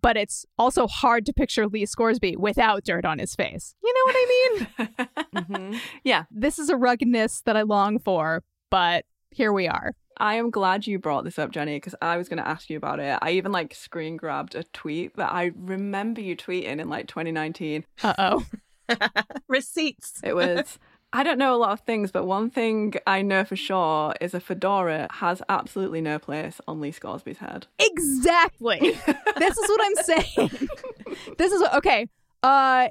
[0.00, 3.74] but it's also hard to picture Lee Scoresby without dirt on his face.
[3.82, 4.66] You know what I mean?
[5.36, 5.78] Mhm.
[6.04, 9.94] yeah, this is a ruggedness that I long for, but here we are.
[10.18, 12.76] I am glad you brought this up, Jenny, because I was going to ask you
[12.76, 13.18] about it.
[13.20, 17.84] I even like screen grabbed a tweet that I remember you tweeting in like 2019.
[18.02, 18.46] Uh oh.
[19.48, 20.20] Receipts.
[20.22, 20.78] It was.
[21.12, 24.34] I don't know a lot of things, but one thing I know for sure is
[24.34, 27.66] a fedora has absolutely no place on Lee Scoresby's head.
[27.78, 28.80] Exactly.
[29.38, 30.68] this is what I'm saying.
[31.38, 32.08] this is okay.
[32.42, 32.88] Uh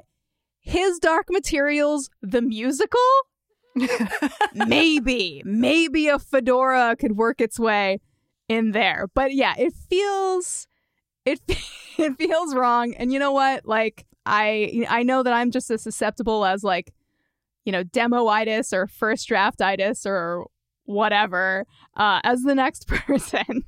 [0.60, 3.00] his Dark Materials the musical?
[4.54, 5.42] maybe.
[5.44, 8.00] Maybe a fedora could work its way
[8.48, 9.08] in there.
[9.14, 10.66] But yeah, it feels
[11.24, 11.40] it
[11.98, 12.94] it feels wrong.
[12.94, 13.66] And you know what?
[13.66, 16.92] Like I I know that I'm just as susceptible as like
[17.66, 20.46] you know, demoitis or first draftitis or
[20.84, 23.64] whatever uh, as the next person.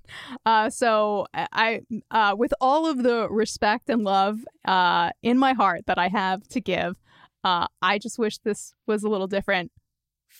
[0.47, 5.83] Uh, so I, uh, with all of the respect and love uh, in my heart
[5.87, 6.97] that I have to give,
[7.45, 9.73] uh, I just wish this was a little different.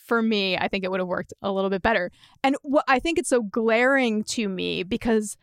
[0.09, 2.11] For me, I think it would have worked a little bit better.
[2.43, 5.37] And what I think it's so glaring to me because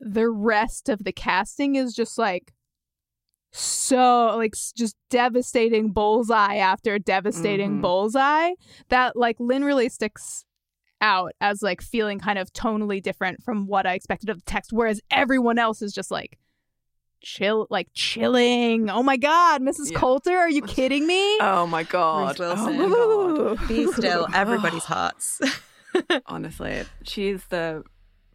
[0.00, 2.52] the rest of the casting is just like
[3.50, 7.80] so like just devastating bullseye after devastating Mhm.
[7.82, 8.50] bullseye
[8.90, 10.44] that like Lin really sticks
[11.00, 14.72] out as like feeling kind of tonally different from what I expected of the text,
[14.72, 16.38] whereas everyone else is just like
[17.20, 18.88] chill, like chilling.
[18.90, 19.90] Oh my god, Mrs.
[19.92, 19.98] Yeah.
[19.98, 21.38] Coulter, are you kidding me?
[21.40, 22.38] Oh my god.
[22.38, 22.90] Ruth Oh Wilson.
[22.90, 23.68] my god.
[23.68, 25.40] Be still everybody's hearts.
[26.26, 27.82] Honestly, she's the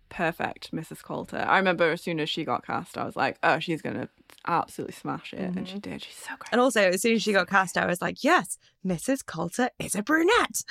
[0.09, 1.01] perfect Mrs.
[1.03, 1.37] Coulter.
[1.47, 4.09] I remember as soon as she got cast, I was like, oh, she's going to
[4.45, 5.39] absolutely smash it.
[5.39, 6.03] And she did.
[6.03, 6.49] She's so great.
[6.51, 9.25] And also, as soon as she got cast, I was like, yes, Mrs.
[9.25, 10.61] Coulter is a brunette.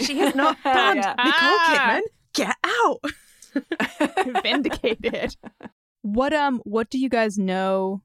[0.00, 0.96] she is not blonde.
[1.02, 1.14] Yeah.
[1.18, 2.00] Nicole Ah.
[2.00, 2.02] Kidman,
[2.34, 4.42] get out.
[4.42, 5.36] vindicated.
[6.04, 8.02] What um what do you guys know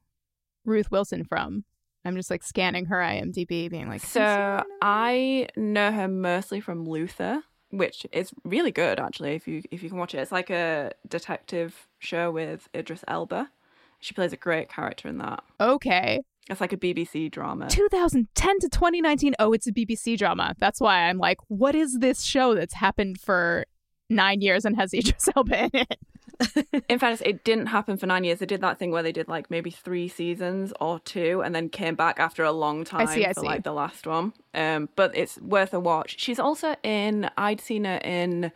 [0.64, 1.64] Ruth Wilson from?
[2.02, 7.42] I'm just like scanning her IMDb, being like, So I know her mostly from Luther,
[7.70, 9.34] which is really good actually.
[9.34, 13.50] If you if you can watch it, it's like a detective show with Idris Elba.
[14.00, 15.44] She plays a great character in that.
[15.60, 17.68] okay, It's like a BBC drama.
[17.68, 19.34] 2010 to 2019.
[19.38, 20.54] Oh, it's a BBC drama.
[20.58, 23.66] That's why I'm like, what is this show that's happened for
[24.08, 25.98] nine years and has Idris Elba in it?
[26.88, 28.38] In fairness, it didn't happen for nine years.
[28.38, 31.68] They did that thing where they did like maybe three seasons or two, and then
[31.68, 33.46] came back after a long time see, I for see.
[33.46, 34.32] like the last one.
[34.54, 36.18] Um, but it's worth a watch.
[36.18, 37.30] She's also in.
[37.36, 38.52] I'd seen her in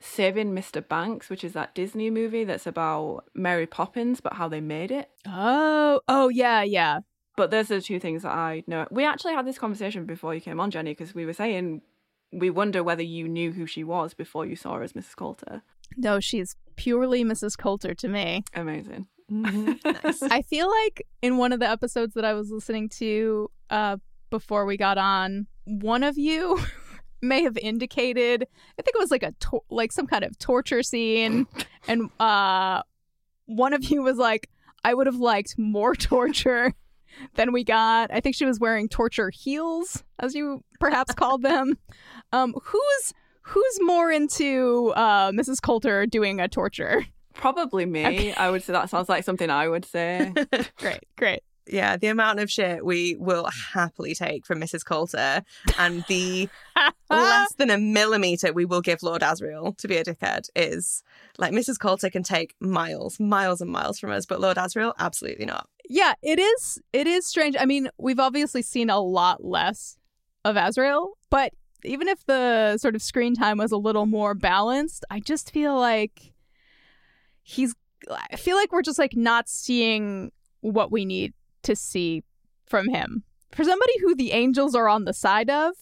[0.00, 0.86] Saving Mr.
[0.86, 5.08] Banks, which is that Disney movie that's about Mary Poppins, but how they made it.
[5.26, 7.00] Oh, oh yeah, yeah.
[7.36, 8.86] But those are the two things that I know.
[8.90, 11.82] We actually had this conversation before you came on, Jenny, because we were saying
[12.34, 15.16] we wonder whether you knew who she was before you saw her as Mrs.
[15.16, 15.62] Coulter.
[15.96, 17.56] No, she's purely Mrs.
[17.56, 18.44] Coulter to me.
[18.54, 19.06] Amazing.
[19.28, 20.22] nice.
[20.22, 23.96] I feel like in one of the episodes that I was listening to uh,
[24.30, 26.60] before we got on, one of you
[27.22, 28.42] may have indicated,
[28.78, 31.46] I think it was like a tor- like some kind of torture scene,
[31.88, 32.82] and uh,
[33.46, 34.50] one of you was like,
[34.84, 36.74] "I would have liked more torture."
[37.36, 38.12] Than we got.
[38.12, 41.78] I think she was wearing torture heels, as you perhaps called them.
[42.32, 43.12] Um, who's
[43.44, 45.60] who's more into uh, Mrs.
[45.62, 47.06] Coulter doing a torture?
[47.34, 48.06] Probably me.
[48.06, 48.34] Okay.
[48.34, 50.32] I would say that sounds like something I would say.
[50.78, 51.40] Great, great.
[51.66, 54.84] yeah, the amount of shit we will happily take from Mrs.
[54.84, 55.42] Coulter
[55.78, 56.48] and the
[57.10, 61.02] less than a millimeter we will give Lord Asriel to be a dickhead is
[61.38, 61.78] like Mrs.
[61.78, 65.68] Coulter can take miles, miles and miles from us, but Lord Asriel, absolutely not.
[65.88, 69.98] yeah it is it is strange i mean we've obviously seen a lot less
[70.44, 71.52] of asriel but
[71.84, 75.76] even if the sort of screen time was a little more balanced i just feel
[75.78, 76.32] like
[77.42, 77.74] he's
[78.32, 82.22] i feel like we're just like not seeing what we need to see
[82.66, 85.74] from him for somebody who the angels are on the side of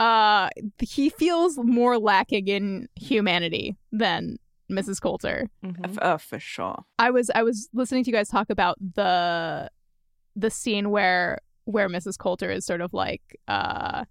[0.00, 0.48] uh
[0.80, 4.36] he feels more lacking in humanity than
[4.70, 5.48] mrs coulter
[5.84, 6.82] F- oh, for sure.
[6.98, 9.70] I was I was listening to you guys talk about the
[10.34, 12.16] the scene where where Mrs.
[12.18, 14.04] Coulter is sort of like uh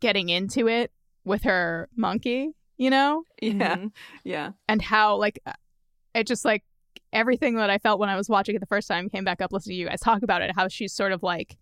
[0.00, 0.90] getting into it
[1.24, 3.24] with her monkey, you know?
[3.40, 3.76] Yeah.
[3.76, 3.92] Mhm.
[4.24, 4.50] Yeah.
[4.68, 5.38] And how like
[6.14, 6.64] it just like
[7.12, 9.52] everything that I felt when I was watching it the first time came back up
[9.52, 11.56] listening to you guys talk about it, how she's sort of like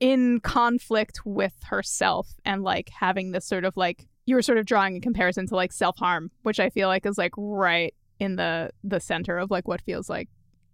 [0.00, 4.66] in conflict with herself and like having this sort of like you were sort of
[4.66, 8.68] drawing a comparison to like self-harm which i feel like is like right in the
[8.82, 10.28] the center of like what feels like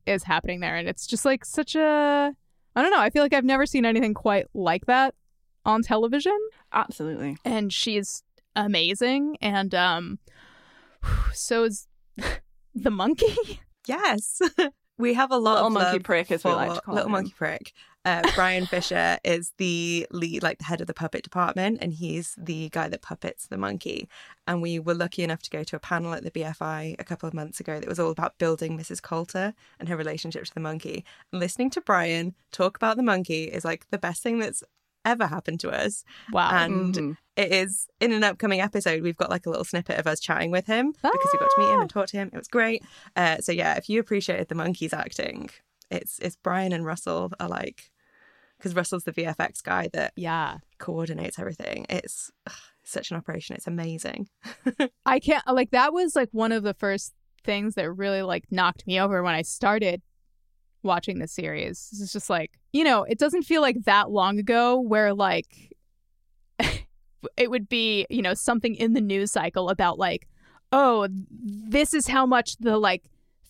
[0.06, 2.32] is happening there and it's just like such a
[2.74, 5.14] i don't know i feel like i've never seen anything quite like that
[5.68, 6.38] on television
[6.72, 7.36] Absolutely.
[7.44, 8.22] and she's
[8.56, 10.18] amazing and um
[11.32, 11.86] so is
[12.74, 14.40] the monkey Yes.
[14.98, 16.96] we have a lot Little of monkey prick, as we like to call it.
[16.96, 17.12] Little him.
[17.12, 17.72] Monkey Prick.
[18.04, 22.34] Uh, Brian Fisher is the lead, like the head of the puppet department, and he's
[22.38, 24.08] the guy that puppets the monkey.
[24.46, 27.26] And we were lucky enough to go to a panel at the BFI a couple
[27.26, 29.02] of months ago that was all about building Mrs.
[29.02, 31.04] Coulter and her relationship to the monkey.
[31.32, 34.62] And listening to Brian talk about the monkey is like the best thing that's
[35.04, 36.04] ever happened to us.
[36.32, 37.16] wow And Mhm.
[37.36, 39.02] it is in an upcoming episode.
[39.02, 41.60] We've got like a little snippet of us chatting with him because we got to
[41.60, 42.30] meet him and talk to him.
[42.32, 42.82] It was great.
[43.16, 45.50] Uh, so yeah, if you appreciated the monkeys acting,
[45.90, 47.90] it's it's Brian and Russell are like
[48.58, 51.86] because Russell's the VFX guy that yeah coordinates everything.
[51.88, 52.52] It's ugh,
[52.84, 53.54] such an operation.
[53.56, 54.28] It's amazing.
[55.06, 58.86] I can't like that was like one of the first things that really like knocked
[58.86, 60.02] me over when I started
[60.82, 61.88] watching this series.
[62.00, 65.72] It's just like, you know, it doesn't feel like that long ago where like
[67.36, 70.28] it would be, you know, something in the news cycle about like,
[70.72, 73.04] oh, this is how much the like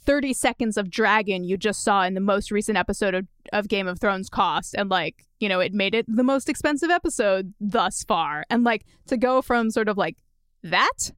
[0.05, 3.87] 30 seconds of dragon you just saw in the most recent episode of, of Game
[3.87, 4.75] of Thrones cost.
[4.75, 8.45] And like, you know, it made it the most expensive episode thus far.
[8.49, 10.17] And like to go from sort of like
[10.63, 11.13] that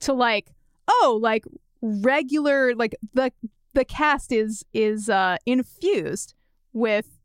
[0.00, 0.50] to like,
[0.88, 1.44] oh, like
[1.80, 3.30] regular like the
[3.74, 6.34] the cast is is uh infused
[6.72, 7.18] with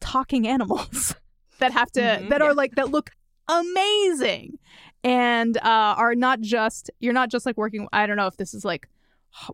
[0.00, 1.14] talking animals
[1.58, 2.46] that have to Mhm, that yeah.
[2.46, 3.10] are like that look
[3.48, 4.58] amazing.
[5.04, 5.60] And uh
[5.96, 8.88] are not just you're not just like working i don't know if this is like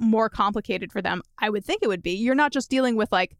[0.01, 1.21] more complicated for them.
[1.39, 2.13] I would think it would be.
[2.13, 3.37] You're not just dealing with like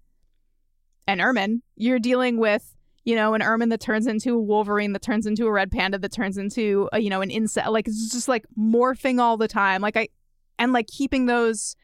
[1.07, 1.63] an ermine.
[1.77, 5.47] You're dealing with you know an ermine that turns into a wolverine that turns into
[5.47, 8.45] a red panda that turns into a, you know an insect like it's just like
[8.59, 9.81] morphing all the time.
[9.81, 10.09] Like i
[10.59, 11.77] and like keeping those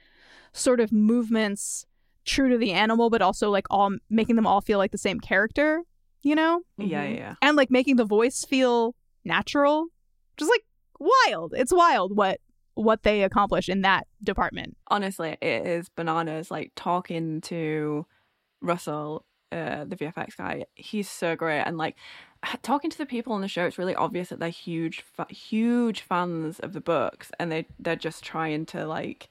[0.53, 1.85] sort of movements
[2.25, 5.19] true to the animal but also like all making them all feel like the same
[5.21, 5.83] character
[6.23, 7.35] you know Yeah, yeah, yeah.
[7.43, 9.87] and like making the voice feel natural
[10.37, 10.63] just like
[10.99, 12.41] wild it's wild what
[12.75, 16.51] what they accomplish in that department Honestly, it is bananas.
[16.51, 18.07] Like talking to
[18.63, 21.61] Russell, uh, the VFX guy, he's so great.
[21.61, 21.97] And like
[22.63, 26.01] talking to the people on the show, it's really obvious that they're huge, fa- huge
[26.01, 29.29] fans of the books, and they they're just trying to like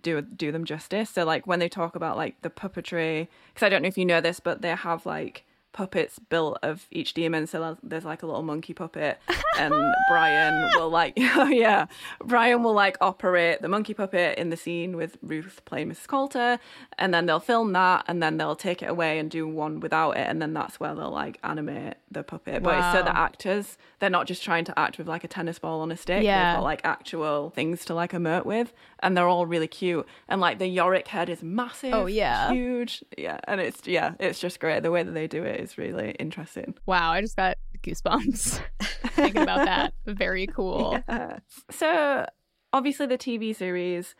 [0.00, 1.10] do do them justice.
[1.10, 4.06] So like when they talk about like the puppetry, because I don't know if you
[4.06, 7.46] know this, but they have like puppets built of each daemon.
[7.46, 9.18] So there's- like a little monkey puppet,
[9.58, 9.72] and
[10.10, 11.86] Brian will like, oh yeah,
[12.24, 16.06] Brian will like operate the monkey puppet in the scene with Ruth playing Mrs.
[16.08, 16.58] Coulter,
[16.98, 20.16] and then they'll film that, and then they'll take it away and do one without
[20.16, 22.62] it, and then that's where they'll like animate the puppet.
[22.62, 25.58] But it's so the actors, they're not just trying to act with like a tennis
[25.58, 26.22] ball on a stick.
[26.22, 26.52] Yeah.
[26.52, 30.06] They've got like actual things to like emote with, and they're all really cute.
[30.28, 31.94] And like the Iorek head is massive.
[31.94, 32.52] Oh, yeah.
[32.52, 33.04] huge.
[33.16, 34.82] Yeah, and it's yeah, it's just great.
[34.82, 36.74] The way that they do it is really interesting.
[36.86, 38.60] wow i just got goosebumps
[39.14, 41.38] thinking about that very cool Yeah.
[41.70, 42.26] So
[42.72, 44.14] obviously the TV series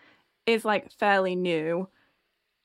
[0.46, 1.88] is like fairly new.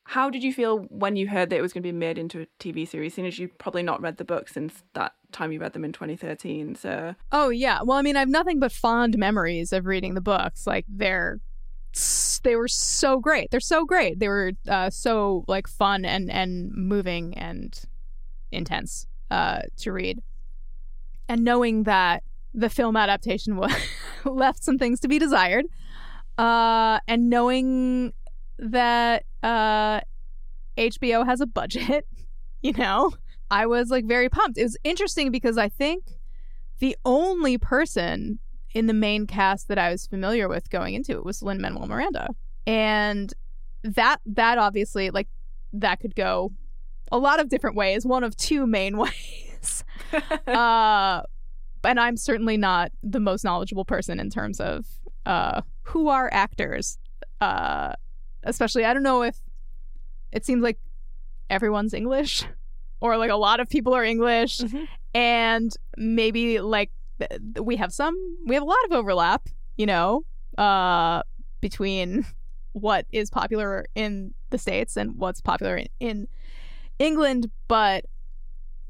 [0.06, 2.42] How did you feel when you heard that it was going to be made into
[2.42, 3.14] a TV series?
[3.14, 5.92] Seeing as you probably not read the book since that time you read them in
[5.94, 6.76] 2013.
[6.76, 7.80] So Oh yeah.
[7.84, 10.66] Well, I mean, I have nothing but fond memories of reading the books.
[10.66, 11.40] Like they're
[12.44, 13.50] they were so great.
[13.52, 14.20] They're so great.
[14.20, 17.80] They were uh, so like fun and and moving and
[18.52, 20.22] intense uh, to read.
[21.30, 23.74] And knowing that the film adaptation was
[24.26, 25.66] left some things to be desired,
[26.38, 28.14] uh, and knowing
[28.60, 30.02] that uh,
[30.78, 32.08] HBO has a budget,
[32.62, 33.12] you know,
[33.50, 34.58] I was like very pumped.
[34.58, 36.04] It was interesting because I think
[36.80, 38.40] the only person
[38.74, 41.88] in the main cast that I was familiar with going into it was Lin Manuel
[41.88, 42.28] Miranda,
[42.66, 43.34] and
[43.84, 45.28] that that obviously like
[45.74, 46.52] that could go
[47.12, 48.06] a lot of different ways.
[48.06, 49.84] One of two main ways.
[50.48, 51.22] uh,
[51.84, 54.86] and I'm certainly not the most knowledgeable person in terms of
[55.26, 56.98] uh, who are actors.
[57.42, 57.94] Uh,
[58.44, 59.38] especially, I don't know if
[60.32, 60.80] it seems like
[61.50, 62.44] everyone's English
[63.02, 64.88] or like a lot of people are English Mhm.
[65.14, 68.16] and maybe like th- we have some
[68.46, 70.24] we have a lot of overlap you know
[70.58, 71.22] uh
[71.62, 72.26] between
[72.74, 76.28] what is popular in the states and what's popular in, in
[77.00, 78.06] england but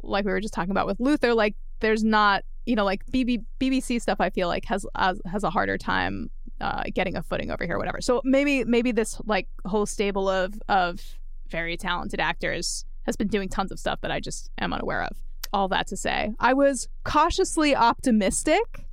[0.04, 3.44] like we were just talking about with luther like there's not you know like BB,
[3.60, 6.30] bbc stuff i feel like has has, a harder time
[6.62, 10.60] uh getting a footing over here whatever so maybe maybe this like whole stable of
[10.68, 11.18] of
[11.50, 15.18] very talented actors has been doing tons of stuff that i just am unaware of
[15.54, 18.86] all that to say, I was cautiously optimistic.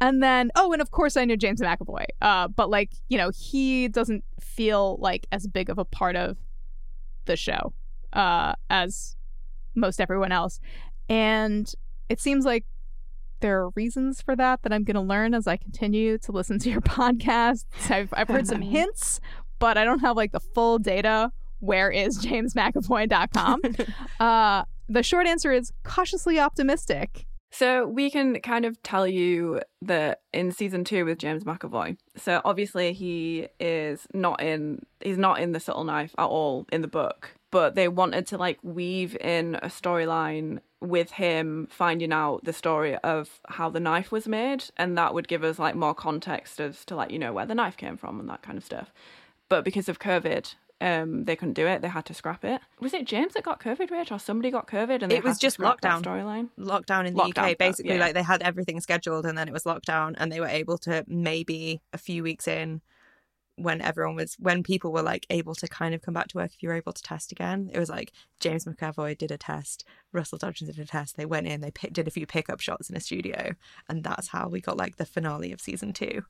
[0.00, 2.06] And then, oh, and of course I knew James McAvoy.
[2.20, 6.36] Uh, but like, you know, he doesn't feel like as big of a part of
[7.26, 7.72] the show
[8.14, 9.16] uh, as
[9.74, 10.60] most everyone else.
[11.08, 11.70] And
[12.08, 12.64] it seems like
[13.40, 16.58] there are reasons for that that I'm going to learn as I continue to listen
[16.60, 17.66] to your podcast.
[17.90, 19.20] I've, I've heard some hints,
[19.58, 21.30] but I don't have like the full data.
[21.60, 23.60] Where is jamesmcavoy.com?
[24.20, 27.26] uh, the short answer is cautiously optimistic.
[27.50, 31.96] So we can kind of tell you that in season two with James McAvoy.
[32.16, 36.80] So obviously he is not in he's not in the subtle knife at all in
[36.82, 37.30] the book.
[37.54, 42.96] But they wanted to like weave in a storyline with him finding out the story
[42.96, 46.84] of how the knife was made and that would give us like more context as
[46.86, 48.92] to like, you know, where the knife came from and that kind of stuff.
[49.48, 51.80] But because of COVID, um, they couldn't do it.
[51.80, 52.60] They had to scrap it.
[52.80, 55.02] Was it James that got COVID, Rich, or somebody got COVID?
[55.02, 56.02] And It was just lockdown.
[56.02, 56.48] storyline.
[56.58, 57.58] lockdown in the Lockdown, UK.
[57.58, 58.00] Basically, yeah.
[58.00, 61.04] like they had everything scheduled and then it was lockdown, and they were able to
[61.06, 62.80] maybe a few weeks in
[63.56, 66.52] when everyone was when people were like able to kind of come back to work
[66.52, 69.84] if you were able to test again it was like james mcavoy did a test
[70.12, 72.96] russell dodgson did a test they went in they did a few pickup shots in
[72.96, 73.54] a studio
[73.88, 76.24] and that's how we got like the finale of season two.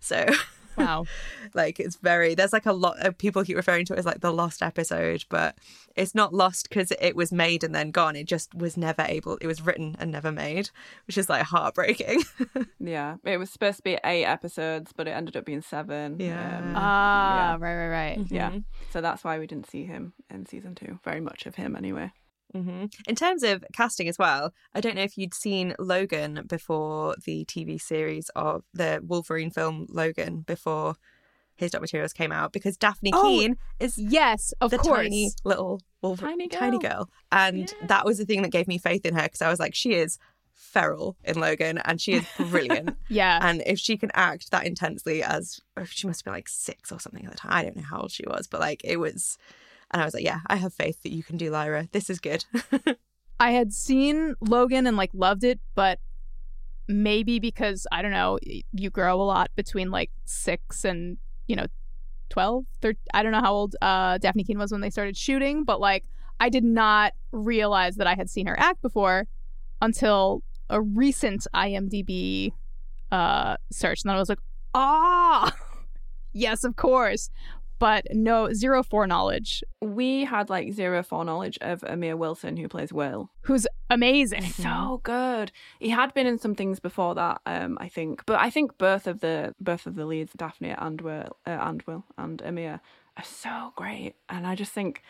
[0.00, 0.26] So
[0.76, 1.06] Wow.
[1.54, 4.20] like it's very there's like a lot of people keep referring to it as like
[4.20, 5.56] the lost episode but
[5.96, 9.38] it's not lost because it was made and then gone it just was never able
[9.40, 10.70] it was written and never made
[11.06, 12.22] which is like heartbreaking
[12.78, 16.20] Yeah, it was supposed to be eight episodes, but it ended up being seven.
[16.20, 16.58] Yeah.
[16.58, 17.56] Um, Ah, Yeah.
[17.58, 18.30] right, right, right.
[18.30, 18.50] yeah.
[18.50, 18.64] Mhm.
[18.92, 21.00] So that's why we didn't see him in season two.
[21.02, 22.12] Very much of him, anyway.
[22.54, 27.14] Hmm in terms of casting as well i don't know if you'd seen logan before
[27.24, 30.94] the tv series of the wolverine film logan before
[31.56, 34.98] his Dark Materials came out because dafne Oh, keen is Yes, of the course.
[34.98, 36.90] tiny little Wolverine, Tiny girl.
[37.06, 37.10] girl.
[37.32, 37.86] And Yeah.
[37.86, 39.94] that was the thing that gave me faith in her because I was like, she
[39.94, 40.18] is
[40.52, 42.96] feral in Logan and she is brilliant.
[43.08, 43.38] Yeah.
[43.40, 47.24] and if she can act that intensely as she must be like six or something
[47.24, 49.38] at the time, I don't know how old she was, but like it was.
[49.90, 51.88] And I was like, yeah, I have faith that you can do Lyra.
[51.92, 52.44] This is good.
[53.40, 56.00] I had seen Logan and like loved it, but
[56.88, 58.38] maybe because I don't know,
[58.72, 61.66] you grow a lot between like six and you know,
[62.28, 62.64] twelve.
[62.80, 65.80] Thir- I don't know how old uh, Dafne Keen was when they started shooting, but
[65.80, 66.04] like
[66.40, 69.26] I did not realize that I had seen her act before
[69.80, 72.52] until a recent IMDb
[73.12, 74.40] uh, search, and then I was like,
[74.74, 75.54] ah,
[76.32, 77.30] yes, of course.
[77.78, 79.62] But no, zero foreknowledge.
[79.82, 83.30] We had like zero foreknowledge of Amir Wilson, who plays Will.
[83.42, 84.42] Who's amazing.
[84.42, 85.52] So good.
[85.78, 88.24] He had been in some things before that, um, I think.
[88.24, 91.82] But I think both of the both of the leads, Dafne and Will, uh, and
[91.82, 92.80] Will and Amir,
[93.16, 94.14] are so great.
[94.28, 95.02] And I just think,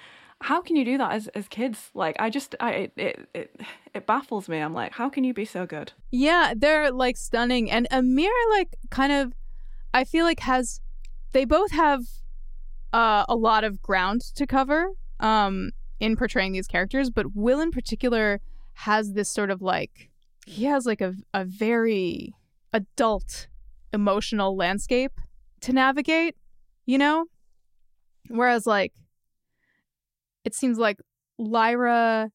[0.43, 1.91] how can you do that as as kids?
[1.95, 3.61] Like, I just, I it it it,
[3.95, 4.59] it baffles me.
[4.59, 5.93] I'm like, how can you be so good?
[6.11, 7.71] Yeah, they're like stunning.
[7.71, 9.35] And Amir, like, kind of,
[9.95, 10.81] I feel like has,
[11.33, 12.03] they both have
[12.93, 14.89] uh, a lot of ground to cover
[15.21, 15.71] um,
[16.01, 18.41] in portraying these characters, but Will in particular
[18.75, 20.11] has this sort of like,
[20.47, 22.35] he has like a, a very
[22.73, 23.49] adult
[23.93, 25.13] emotional landscape
[25.63, 26.37] to navigate,
[26.85, 27.27] you know?
[28.29, 28.93] Whereas, like,
[30.45, 30.99] it seems like
[31.39, 32.31] Lyra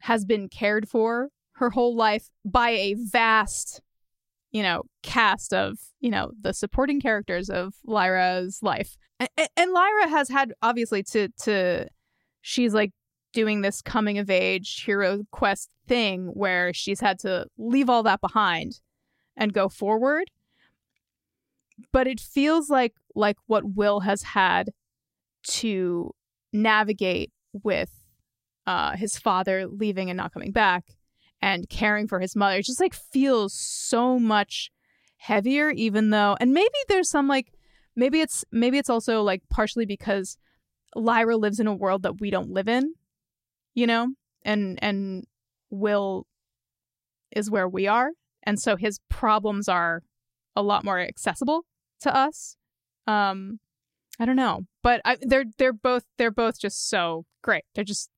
[0.00, 3.82] has been cared for her whole life by a vast,
[4.50, 8.96] you know, cast of, you know, the supporting characters of Lyra's life.
[9.20, 11.86] And, and Lyra has had obviously to to
[12.40, 12.92] she's like
[13.32, 18.20] doing this coming of age hero quest thing where she's had to leave all that
[18.20, 18.80] behind
[19.36, 20.30] and go forward.
[21.92, 24.70] But it feels like like what Will has had
[25.44, 26.12] to
[26.52, 27.90] navigate with
[28.66, 30.84] uh, his father leaving and not coming back
[31.40, 34.70] and caring for his mother it just like feels so much
[35.16, 37.52] heavier even though and maybe there's some like
[37.96, 40.36] maybe it's maybe it's also like partially because
[40.94, 42.94] lyra lives in a world that we don't live in
[43.74, 44.08] you know
[44.44, 45.24] and and
[45.70, 46.26] will
[47.30, 48.12] is where we are
[48.44, 50.02] and so his problems are
[50.56, 51.64] a lot more accessible
[52.00, 52.56] to us.
[53.06, 53.60] Um
[54.20, 57.64] i don't know but I, they're they're both they're both just so great.
[57.74, 58.08] They're just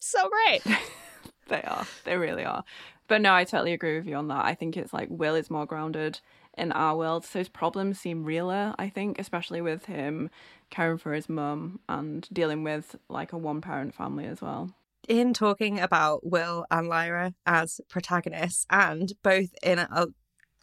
[0.00, 0.62] so great
[1.48, 1.86] They are.
[2.04, 2.64] They really are.
[3.08, 4.44] But no, I totally agree with you on that.
[4.44, 6.20] I think it's like Will is more grounded
[6.58, 7.24] in our world.
[7.24, 10.28] So his problems seem realer, I think, especially with him
[10.70, 14.74] caring for his mum and dealing with like a one parent family as well.
[15.08, 20.06] in talking about Will and Lyra as protagonists and both in a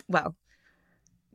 [0.09, 0.35] well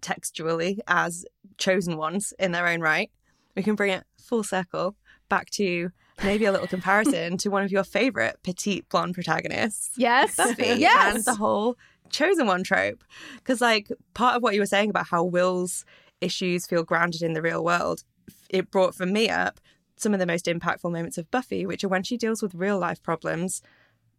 [0.00, 1.24] textually as
[1.56, 3.10] chosen ones in their own right,
[3.56, 4.94] we can bring it full circle
[5.28, 5.90] back to
[6.24, 10.36] maybe a little comparison to one of your favorite petite blonde protagonists, Yes.
[10.36, 11.14] Buffy, yes.
[11.14, 11.76] and the whole
[12.10, 13.02] chosen one trope.
[13.36, 15.84] Because, like, part of what you were saying about how Will's
[16.20, 18.04] issues feel grounded in the real world,
[18.50, 19.60] it brought for me up
[19.96, 22.78] some of the most impactful moments of Buffy, which are when she deals with real
[22.78, 23.62] life problems.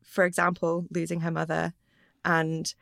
[0.03, 1.73] For example, losing her mother
[2.25, 2.73] and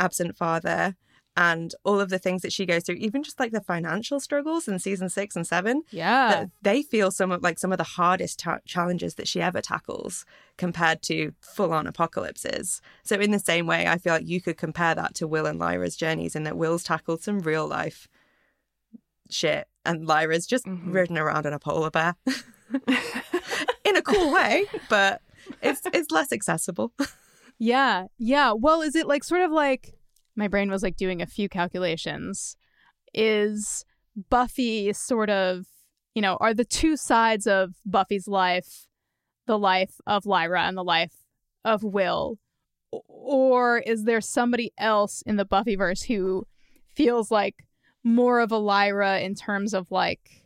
[0.00, 0.96] absent father
[1.36, 4.68] and all of the things that she goes through, even just like the financial struggles
[4.68, 6.28] in season six and seven, yeah.
[6.28, 9.62] that they feel some of like some of the hardest ta- challenges that she ever
[9.62, 10.26] tackles
[10.58, 12.82] compared to full on apocalypses.
[13.02, 15.58] So in the same way, I feel like you could compare that to Will and
[15.58, 18.08] Lyra's journeys in that Will's tackled some real life
[19.30, 20.92] shit and Lyra's just Mhm.
[20.92, 22.14] ridden around on a polar bear
[23.84, 25.22] in a cool way, but
[25.62, 26.92] it's it's less accessible.
[27.58, 28.06] Yeah.
[28.18, 28.52] Yeah.
[28.58, 29.94] Well, is it like sort of like
[30.36, 32.56] my brain was like doing a few calculations?
[33.14, 33.84] Is
[34.30, 35.66] Buffy sort of,
[36.14, 38.86] you know, are the two sides of Buffy's life
[39.46, 41.14] the life of Lyra and the life
[41.64, 42.38] of Will?
[42.90, 46.46] Or is there somebody else in the Buffyverse who
[46.94, 47.66] feels like
[48.04, 50.44] more of a Lyra in terms of like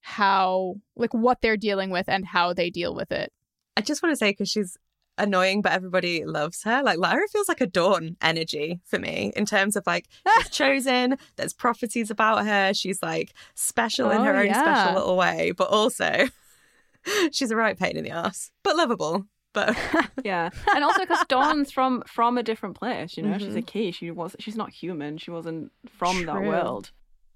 [0.00, 3.32] how, like what they're dealing with and how they deal with it?
[3.76, 4.76] I just want to say because she's
[5.18, 6.82] annoying, but everybody loves her.
[6.82, 10.06] Like Lyra feels like a Dawn energy for me in terms of like
[10.38, 11.16] she's chosen.
[11.36, 12.74] There's prophecies about her.
[12.74, 14.60] She's like special in Oh, her own yeah.
[14.60, 16.28] special little way, but also
[17.32, 19.26] she's a right pain in the ass, but lovable.
[19.52, 19.76] But
[20.24, 23.16] Yeah, and also because Dawn's from from a different place.
[23.16, 23.66] You know, she's a Mhm.
[23.66, 23.90] key.
[23.92, 24.34] She was.
[24.40, 25.16] She's not human.
[25.18, 26.90] She wasn't from that world.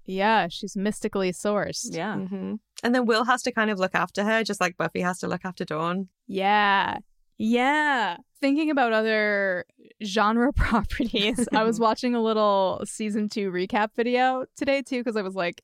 [0.05, 1.95] Yeah, she's mystically sourced.
[1.95, 2.15] Yeah.
[2.15, 2.59] Mhm.
[2.83, 5.27] and then Will has to kind of look after her, just like Buffy has to
[5.27, 6.07] look after Dawn.
[6.27, 6.97] Yeah.
[7.39, 8.17] Yeah.
[8.41, 9.65] Thinking about other
[10.03, 15.21] genre properties, I was watching a little season two recap video today too, because I
[15.23, 15.61] was like,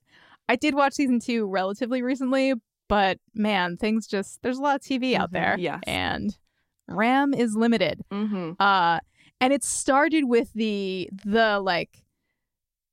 [0.48, 2.54] I did watch season two relatively recently,
[2.88, 5.32] but man, things just, there's a lot of TV out Mhm.
[5.34, 5.56] there.
[5.58, 5.80] Yes.
[5.86, 6.36] And
[6.88, 8.00] RAM is limited.
[8.10, 8.52] Mm-hmm.
[8.60, 8.98] Uh,
[9.40, 12.02] and it started with the, the like,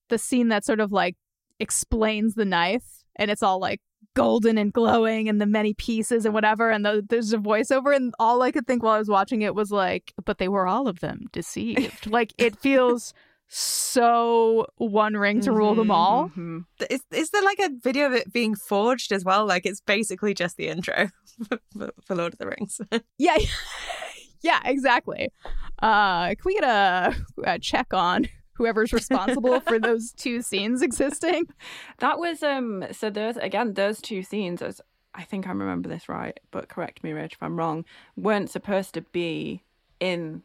[0.10, 1.16] the scene that sort of like
[1.60, 3.82] explains the knife and it's all like
[4.14, 8.14] golden and glowing and the many pieces and whatever and the, there's a voiceover and
[8.20, 10.88] all i could think while i was watching it was like but they were all
[10.88, 13.14] of them deceived like it feels
[13.48, 16.60] so one ring to rule them Mhm, all Mm-hmm.
[16.90, 19.46] Is, is there like a video of it being forged as well?
[19.46, 21.10] Like it's basically just the intro
[21.78, 22.82] for, for Lord of the Rings.
[23.18, 23.38] yeah
[24.42, 25.30] yeah exactly
[25.82, 31.46] uh can we get a, a check on whoever's responsible for those two scenes existing
[32.00, 32.86] That was um.
[32.92, 34.82] So those again, those two scenes, as
[35.14, 37.86] I think I remember this right, but correct me, Rich, if I'm wrong,
[38.16, 39.64] weren't supposed to be
[40.00, 40.44] in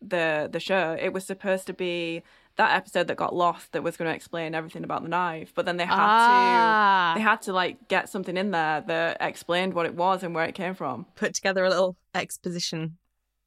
[0.00, 0.96] the the show.
[1.00, 2.22] It was supposed to be
[2.56, 5.66] that episode that got lost that was going to explain everything about the knife, but
[5.66, 9.74] then they had ah to they had to like get something in there that explained
[9.74, 11.06] what it was and where it came from.
[11.16, 12.98] Put together a little exposition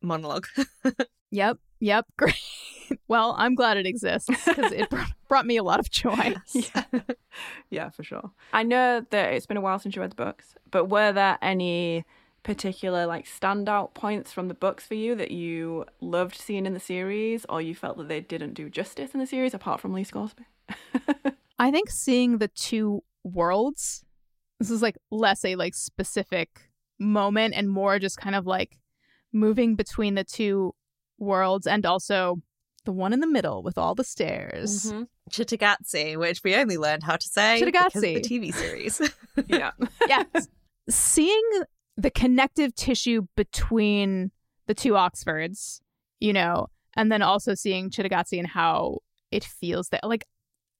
[0.01, 0.47] monologue.
[1.29, 2.35] Yep, yep, great.
[3.07, 6.35] Well, I'm glad it exists because it br- brought me a lot of joy.
[6.53, 6.83] yeah.
[7.69, 8.31] yeah, for sure.
[8.53, 11.37] I know that it's been a while since you read the books, but were there
[11.41, 12.05] any
[12.43, 16.79] particular like standout points from the books for you that you loved seeing in the
[16.79, 20.05] series or you felt that they didn't do justice in the series apart from Lee
[20.05, 20.45] Scoresby?
[21.59, 24.05] I think seeing the two worlds,
[24.59, 26.69] this is like less a like specific
[26.99, 28.79] moment and more just kind of like
[29.33, 30.73] moving between the two
[31.17, 32.41] worlds and also
[32.85, 34.91] the one in the middle with all the stairs.
[34.91, 35.03] Mm-hmm.
[35.29, 39.01] Cittàgazze, which we only learned how to say because of the TV series.
[39.47, 39.71] yeah.
[40.07, 40.23] yeah.
[40.89, 41.49] Seeing
[41.97, 44.31] the connective tissue between
[44.67, 45.81] the two Oxfords,
[46.19, 48.99] you know, and then also seeing Cittàgazze and how
[49.31, 50.25] it feels that like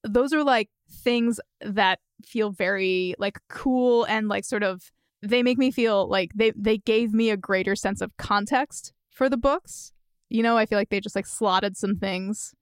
[0.03, 5.57] those are like things that feel very like cool and like sort of they make
[5.57, 9.91] me feel like they they gave me a greater sense of context for the books.
[10.30, 12.53] You know, I feel like they just like slotted some things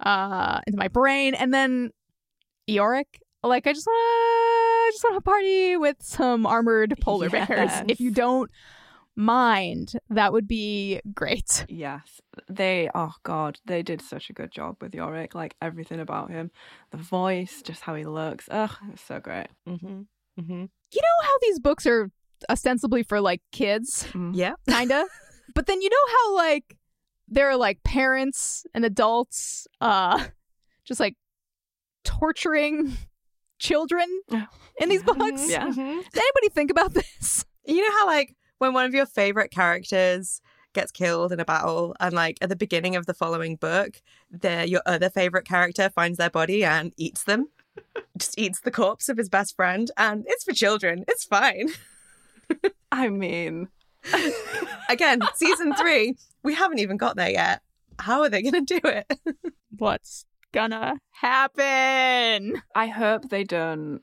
[0.00, 1.90] uh into my brain and then
[2.68, 3.06] Iorek
[3.42, 7.48] like I just want I just want to party with some armored polar bears.
[7.48, 7.84] Yes.
[7.88, 8.50] If you don't
[9.16, 11.64] mind, that would be great.
[11.70, 12.20] Yes.
[12.48, 16.50] They oh god, they did such a good job with Iorek, like everything about him.
[16.90, 18.48] The voice, just how he looks.
[18.50, 19.48] Ugh, it was so great.
[19.68, 20.02] mm-hmm.
[20.38, 20.52] Mm-hmm.
[20.92, 22.10] You know how these books are
[22.50, 24.32] ostensibly for like kids, Mm.
[24.34, 24.54] Yeah.
[24.68, 25.06] kinda.
[25.54, 26.76] but then you know how like
[27.28, 30.24] there are like parents and adults uh
[30.84, 31.16] just like
[32.04, 32.92] torturing
[33.58, 34.06] children
[34.78, 35.12] in these Yeah.
[35.14, 35.50] books.
[35.50, 35.64] Yeah.
[35.66, 37.44] Does anybody think about this?
[37.64, 40.40] You know how like when one of your favorite characters
[40.72, 44.00] gets killed in a battle and like at the beginning of the following book,
[44.30, 47.48] the your other favorite character finds their body and eats them.
[48.18, 51.04] Just eats the corpse of his best friend and it's for children.
[51.08, 51.70] It's fine.
[52.92, 53.68] I mean,
[54.88, 56.14] Again, season three,
[56.46, 57.60] we haven't even got there yet.
[57.98, 59.18] How are they going to do it?
[59.78, 62.62] What's gonna happen?
[62.74, 64.00] I hope they don't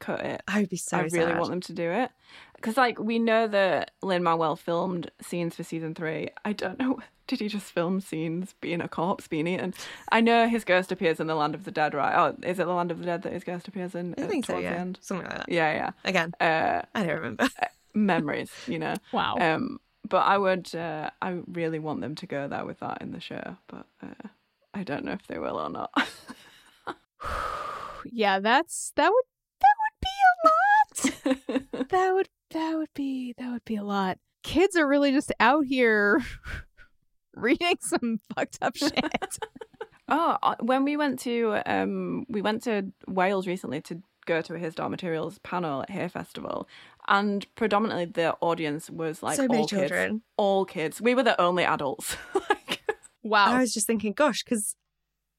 [0.00, 0.42] cut it.
[0.48, 1.38] I would be so I really sad.
[1.38, 2.10] want them to do it
[2.56, 6.28] because, like, we know that Lin Manuel filmed scenes for season three.
[6.44, 6.98] I don't know.
[7.28, 9.74] Did he just film scenes being a corpse, being eaten?
[10.10, 12.14] I know his ghost appears in the Land of the Dead, right?
[12.16, 14.14] Oh, is it the Land of the Dead that his ghost appears in?
[14.18, 14.80] I uh, think so, towards the yeah.
[14.80, 14.98] end?
[15.02, 15.48] Something like that.
[15.48, 15.90] Yeah, yeah.
[16.04, 16.32] Again.
[16.40, 17.48] Uh, I don't remember.
[17.94, 18.94] memories, you know.
[19.12, 19.36] Wow.
[19.40, 23.12] Um, but I would, uh, I really want them to go there with that in
[23.12, 24.28] the show, but uh,
[24.74, 25.90] I don't know if they will or not.
[28.04, 29.24] yeah, that's that would
[29.60, 31.88] that would be a lot.
[31.90, 34.18] that would that would be that would be a lot.
[34.42, 36.22] Kids are really just out here
[37.34, 38.94] reading some fucked up shit.
[40.08, 44.54] Oh, uh, when we went to um we went to Wales recently to go to
[44.54, 46.68] a His Dark Materials panel at Hay Festival,
[47.08, 51.00] and predominantly the audience was like so all many kids, all kids.
[51.00, 52.16] We were the only adults.
[52.34, 52.82] like,
[53.22, 53.46] wow.
[53.46, 54.76] I was just thinking, gosh, because,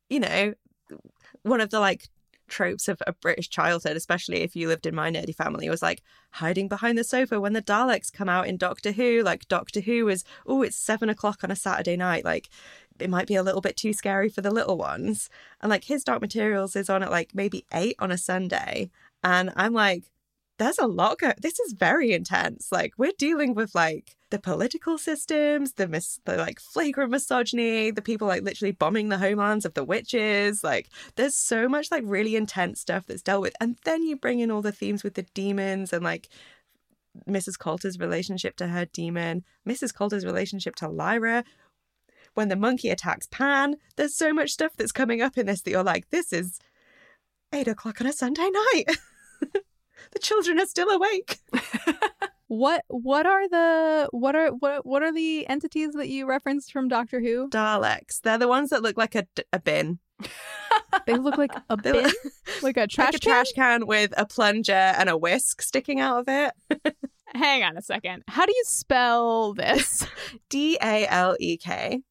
[0.09, 0.53] you know,
[1.43, 2.07] one of the like
[2.47, 6.01] tropes of a British childhood, especially if you lived in my nerdy family, was like
[6.31, 9.21] hiding behind the sofa when the Daleks come out in Doctor Who.
[9.23, 12.23] Like Doctor Who was, oh, it's seven o'clock on a Saturday night.
[12.23, 12.49] Like
[12.99, 15.29] it might be a little bit too scary for the little ones.
[15.61, 18.89] And like his Dark Materials is on at like maybe eight on a Sunday.
[19.23, 20.03] And I'm like,
[20.57, 24.97] there's a lot go this is very intense like we're dealing with like the political
[24.97, 29.73] systems the mis- the like flagrant misogyny the people like literally bombing the homelands of
[29.73, 33.55] the witches like there's so much like really intense stuff that's dealt with.
[33.59, 36.29] And then you bring in all the themes with the daemons and like
[37.27, 41.43] mrs coulter's relationship to her daemon mrs coulter's relationship to lyra.
[42.33, 45.71] When the monkey attacks pan there's so much stuff that's coming up in this that
[45.71, 46.59] you're like this is
[47.53, 48.85] eight o'clock on a sunday night
[50.11, 51.39] the children are still awake.
[52.49, 56.87] What what are the what are what what are the entities that you referenced from
[56.87, 57.49] Doctor Who?
[57.49, 58.21] Daleks.
[58.21, 59.99] They're the ones that look like a, a bin.
[61.05, 62.13] They look like a bin, look
[62.61, 63.29] like a trash like a can.
[63.31, 66.93] trash can with a plunger and a whisk sticking out of it.
[67.35, 68.23] Hang on a second.
[68.29, 70.07] How do you spell this?
[70.49, 72.01] D A L E K.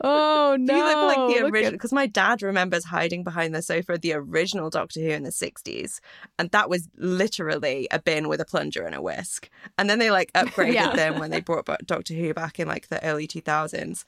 [0.00, 0.76] oh no!
[0.76, 1.72] You look like the original?
[1.72, 5.30] Because my dad remembers hiding behind the sofa of the original Doctor Who in the
[5.30, 6.00] 60s.
[6.38, 9.50] And that was literally a bin with a plunger and a whisk.
[9.78, 10.94] And then they like upgraded Yeah.
[10.94, 14.04] them when they brought Doctor Who back in like the early 2000s.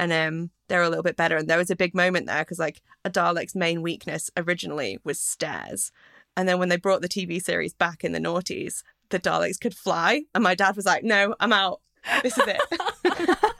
[0.00, 1.36] And um, they're a little bit better.
[1.36, 5.20] And there was a big moment there because like a Dalek's main weakness originally was
[5.20, 5.92] stairs.
[6.36, 9.76] And then when they brought the TV series back in the noughties, the Daleks could
[9.76, 10.22] fly.
[10.34, 11.80] And my dad was like, no, I'm out.
[12.22, 12.60] This is it.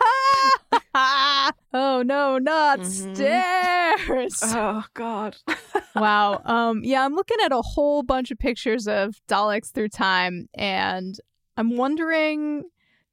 [1.75, 2.85] oh no, not Mhm.
[2.85, 4.39] stairs.
[4.43, 5.37] oh God.
[5.97, 6.41] wow.
[6.45, 11.17] Um yeah, I'm looking at a whole bunch of pictures of Daleks through time and
[11.57, 12.65] I'm wondering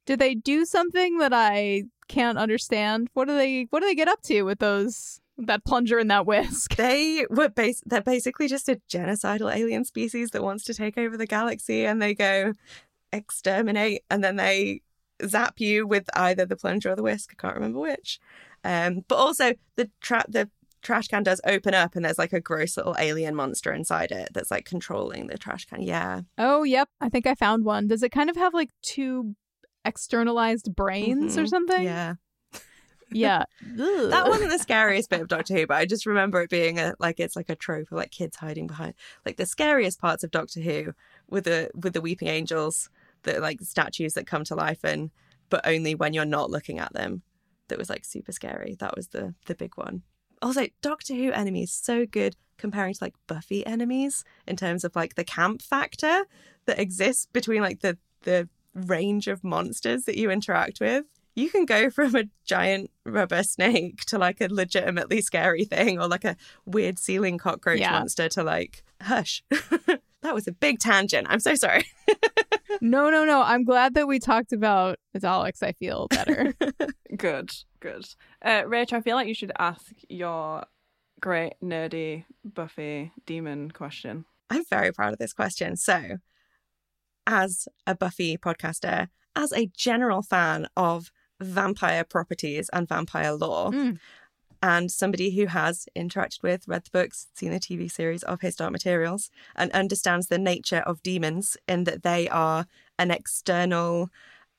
[0.06, 3.08] do they do something that I can't understand?
[3.14, 6.26] What do they what do they get up to with those that plunger and that
[6.26, 6.76] whisk?
[6.76, 11.16] they were bas- they're basically just a genocidal alien species that wants to take over
[11.16, 12.52] the galaxy and they go
[13.12, 14.82] exterminate and then they
[15.26, 18.18] zap you with either the plunger or the whisk i can't remember which
[18.64, 20.48] um but also the tra- the
[20.82, 24.28] trash can does open up and there's like a gross little alien monster inside it
[24.32, 26.88] that's like controlling the trash can yeah Oh, yep.
[27.02, 27.86] I think I found one.
[27.86, 29.34] Does it kind of have like two
[29.84, 31.48] externalized brains or Mhm.
[31.48, 31.82] something?
[31.82, 32.14] yeah
[33.12, 33.44] Yeah.
[33.76, 36.94] that wasn't the scariest bit of Doctor Who, but I just remember it being a
[37.00, 38.94] like it's like a trope of like kids hiding behind
[39.26, 40.92] like the scariest parts of Doctor Who
[41.28, 42.88] with the with the weeping angels,
[43.22, 45.10] the like statues that come to life and
[45.48, 47.22] but only when you're not looking at them.
[47.68, 48.76] That was like super scary.
[48.78, 50.02] That was the the big one.
[50.42, 55.14] Also, Doctor Who enemies so good comparing to like Buffy enemies in terms of like
[55.14, 56.24] the camp factor
[56.66, 61.04] that exists between like the the range of monsters that you interact with
[61.34, 66.06] you can go from a giant rubber snake to like a legitimately scary thing or
[66.08, 67.92] like a weird ceiling cockroach Yeah.
[67.92, 69.42] monster to like hush.
[70.22, 71.26] that was a big tangent.
[71.30, 71.84] I'm so sorry.
[72.80, 73.42] No, no, no.
[73.42, 75.60] I'm glad that we talked about Daleks.
[75.62, 76.54] I feel better.
[77.16, 77.50] Good,
[77.80, 78.06] good.
[78.42, 80.64] Uh, Rach, I feel like you should ask your
[81.20, 84.24] great nerdy Buffy demon question.
[84.48, 85.76] I'm very proud of this question.
[85.76, 86.18] So,
[87.26, 91.10] as a Buffy podcaster, as a general fan of
[91.40, 93.98] vampire properties and vampire lore, Mm.
[94.62, 98.56] And somebody who has interacted with, read the books, seen the TV series of His
[98.56, 102.66] Dark Materials, and understands the nature of daemons in that they are
[102.98, 104.10] an external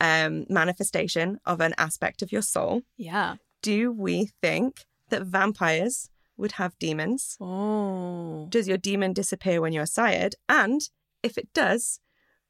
[0.02, 3.36] um, manifestation of an aspect of your soul, yeah.
[3.62, 7.38] do we think that vampires would have daemons?
[7.40, 8.48] Oh.
[8.50, 10.36] Does your daemon disappear when you're sired?
[10.50, 10.82] And
[11.22, 12.00] if it does,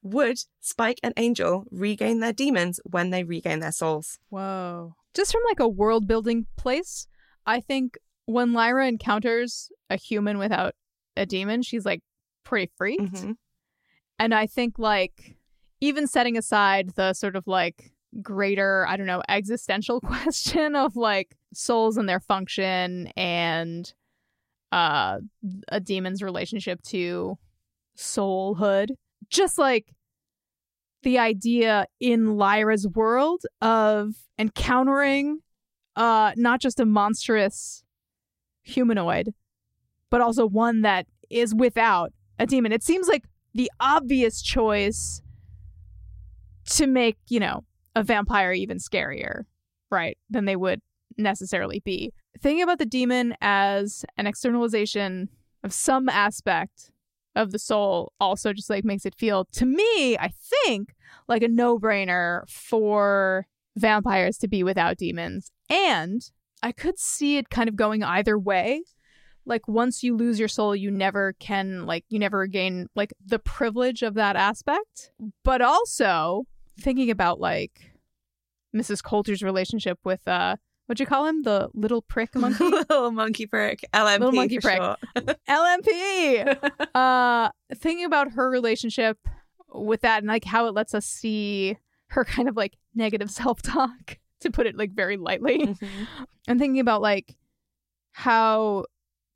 [0.02, 4.18] would Spike and Angel regain their daemons when they regain their souls?
[4.30, 4.96] Whoa.
[5.14, 7.08] Just from like a world building place,
[7.46, 10.74] I think when Lyra encounters a human without
[11.18, 12.02] a daemon, she's like
[12.44, 13.14] pretty freaked.
[13.14, 13.36] Mhm.
[14.20, 15.36] And I think like
[15.80, 21.36] even setting aside the sort of like greater, I don't know, existential question of like
[21.54, 23.92] souls and their function and
[24.72, 25.18] uh
[25.68, 27.38] a daemon's relationship to
[27.98, 28.92] soulhood.
[29.30, 29.94] Just like
[31.04, 35.40] the idea in Lyra's world of encountering
[35.96, 37.84] uh not just a monstrous
[38.64, 39.34] humanoid,
[40.10, 42.72] but also one that is without a daemon.
[42.72, 43.24] It seems like
[43.54, 45.22] the obvious choice
[46.66, 47.64] to make, you know,
[47.96, 49.44] a vampire even scarier,
[49.90, 50.82] right, than they would
[51.18, 52.14] necessarily be.
[52.40, 55.30] Thinking about the daemon as an externalization
[55.64, 56.92] of some aspect
[57.36, 60.32] of the soul also just like makes it feel to me, I
[60.66, 60.96] think,
[61.28, 65.52] like a no-brainer for vampires to be without daemons.
[65.72, 66.22] And
[66.62, 68.84] I could see it kind of going either way.
[69.46, 73.40] Like once you lose your soul, you never can like you never gain like the
[73.40, 75.12] privilege of that aspect.
[75.44, 76.44] But also
[76.80, 77.72] thinking about like
[78.76, 79.04] Mrs.
[79.04, 81.42] Coulter's relationship with uh what'd you call him?
[81.42, 82.66] The little prick monkey?
[82.66, 83.84] Little monkey prick.
[83.94, 84.78] LMP Little monkey prick.
[84.78, 85.00] short.
[85.50, 86.72] LMP.
[86.96, 89.18] uh thinking about her relationship
[89.74, 94.20] with that and like how it lets us see her kind of like negative self-talk
[94.42, 95.60] to put it like very lightly.
[95.82, 96.08] Mhm.
[96.48, 97.36] and thinking about like
[98.14, 98.86] how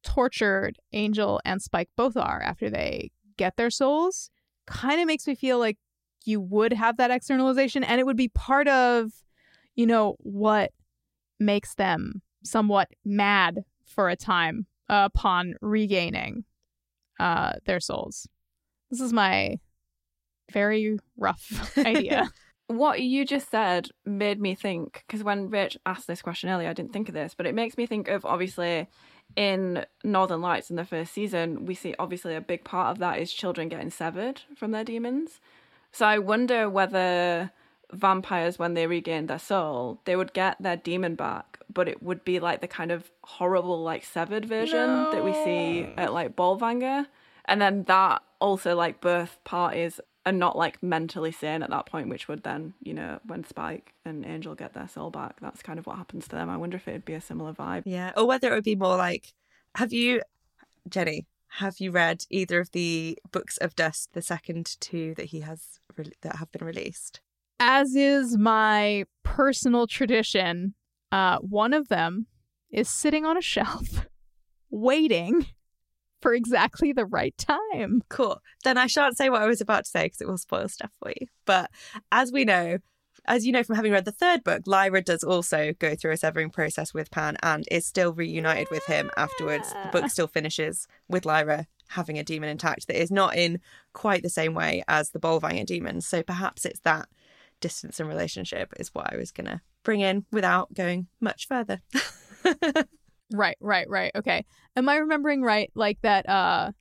[0.03, 4.29] tortured angel and spike both are after they get their souls.
[4.67, 5.77] Kind of makes me feel like
[6.25, 9.11] you would have that externalization and it would be part of
[9.75, 10.71] you know what
[11.39, 16.43] makes them somewhat mad for a time uh, upon regaining
[17.19, 18.27] uh, their souls.
[18.89, 19.57] This is my
[20.51, 22.29] very rough idea
[22.67, 26.73] What you just said made me think because when Rich asked this question earlier, I
[26.73, 28.87] didn't think of this, but it makes me think of obviously
[29.35, 33.19] in Northern Lights in the first season, we see obviously a big part of that
[33.19, 35.39] is children getting severed from their daemons.
[35.91, 37.51] So I wonder whether
[37.91, 42.23] vampires, when they regain their soul, they would get their daemon back, but it would
[42.23, 47.07] be like the kind of horrible, like severed version that we see at like Bolvangar.
[47.45, 52.09] And then that also like birth parties are not like mentally sane at that point,
[52.09, 55.77] which would then, you know, when Spike and Angel get their soul back, that's kind
[55.77, 56.49] of what happens to them.
[56.49, 57.83] I wonder if it'd be a similar vibe.
[57.85, 58.11] Yeah.
[58.17, 59.33] Or whether it would be more like,
[59.75, 60.21] have you,
[60.89, 61.27] Jenny,
[61.59, 65.79] have you read either of the books of Dust, the second two that he has
[65.95, 67.21] re- that have been released?
[67.59, 70.73] as is my personal tradition,
[71.11, 72.27] uh, one of them
[72.69, 74.07] is sitting on a shelf,
[74.69, 75.47] waiting
[76.25, 78.01] for exactly the right time.
[78.09, 78.41] Cool.
[78.63, 80.89] Then I shan't say what I was about to say because it will spoil stuff
[80.99, 81.27] for you.
[81.45, 81.69] But
[82.11, 82.79] as we know,
[83.25, 86.17] as you know from having read the third book, Lyra does also go through a
[86.17, 89.71] severing process with Pan and is still reunited with him afterwards.
[89.83, 93.59] The book still finishes with Lyra having a daemon intact that is not in
[93.93, 96.07] quite the same way as the Bolvangar daemons.
[96.07, 97.07] So perhaps it's that
[97.61, 101.81] distance and relationship is what I was going to bring in without going much further.
[103.31, 104.11] Right, right, right.
[104.15, 104.45] Okay.
[104.75, 105.71] Am I remembering right?
[105.75, 106.71] Like that uh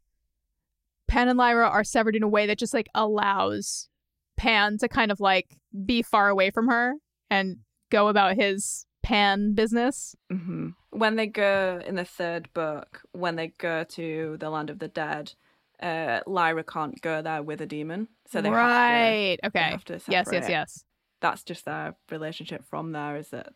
[1.07, 3.88] Pan and Lyra are severed in a way that just like allows
[4.36, 6.95] Pan to kind of like be far away from her
[7.30, 7.59] and
[7.90, 10.16] go about his Pan business.
[10.30, 14.78] hmm When they go in the third book, when they go to the land of
[14.78, 15.34] the dead,
[15.82, 19.38] uh, Lyra can't go there with a daemon, so they right.
[19.42, 19.53] have to.
[19.53, 19.70] they okay.
[19.70, 20.84] have to Yes, yes, yes.
[21.20, 23.16] That's just their relationship from there.
[23.16, 23.53] Is that,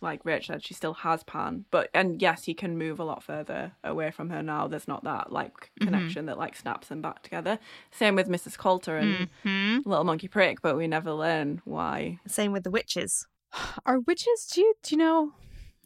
[0.00, 3.22] like Rich said, she still has Pan, but and yes, he can move a lot
[3.22, 4.66] further away from her now.
[4.68, 5.84] There's not that like Mm-hmm.
[5.84, 7.58] connection that like snaps them back together.
[7.90, 8.56] Same with Mrs.
[8.58, 12.18] Coulter and hmm Little Monkey Prick, but we never learn why.
[12.26, 13.26] Same with the witches.
[13.86, 15.32] Are witches do you do you know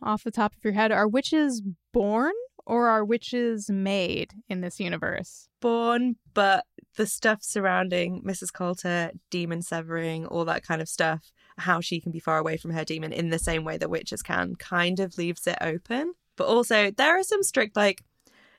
[0.03, 2.33] off the top of your head, are witches born
[2.67, 5.49] or are witches made in this universe?
[5.61, 6.65] born, but
[6.97, 8.53] the stuff surrounding Mrs.
[8.53, 12.73] Coulter, daemon severing, all that kind of stuff, how she can be far away from
[12.73, 16.15] her demon in the same way that witches can, kind of leaves it open.
[16.37, 18.03] But also, there are some strict, like,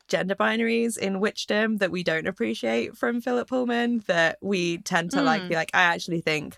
[0.07, 5.21] gender binaries in witchdom that we don't appreciate from Philip Pullman that we tend to
[5.21, 5.47] like Hmm.
[5.47, 6.57] be like, I actually think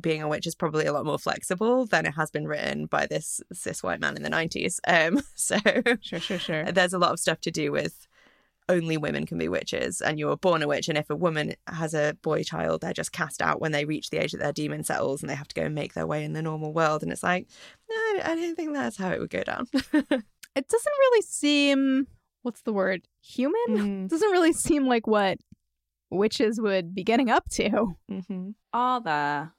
[0.00, 3.06] being a witch is probably a lot more flexible than it has been written by
[3.06, 4.78] this cis white man in the 90s.
[4.86, 5.56] Um, so
[6.00, 6.70] Sure, sure, sure.
[6.72, 8.06] there's a lot of stuff to do with
[8.68, 11.94] only women can be witches and you're born a witch and if a woman has
[11.94, 14.84] a boy child they're just cast out when they reach the age that their daemon
[14.84, 17.10] settles and they have to go and make their way in the normal world and
[17.10, 17.46] it's like
[17.90, 22.06] no i don't think that's how it would go down it doesn't really seem
[22.42, 23.54] what's the word human.
[23.68, 24.04] Mm.
[24.04, 25.38] It doesn't really seem like what
[26.10, 27.96] witches would be getting up to.
[28.10, 28.50] Mm-hmm.
[28.72, 29.52] Are there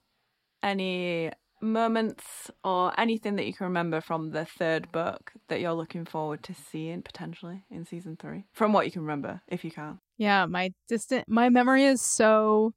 [0.61, 1.31] any
[1.63, 6.43] moments or anything that you can remember from the third book that you're looking forward
[6.43, 8.45] to seeing potentially in season three?
[8.53, 9.99] From what you can remember, if you can.
[10.17, 12.73] Yeah, my distant my memory is so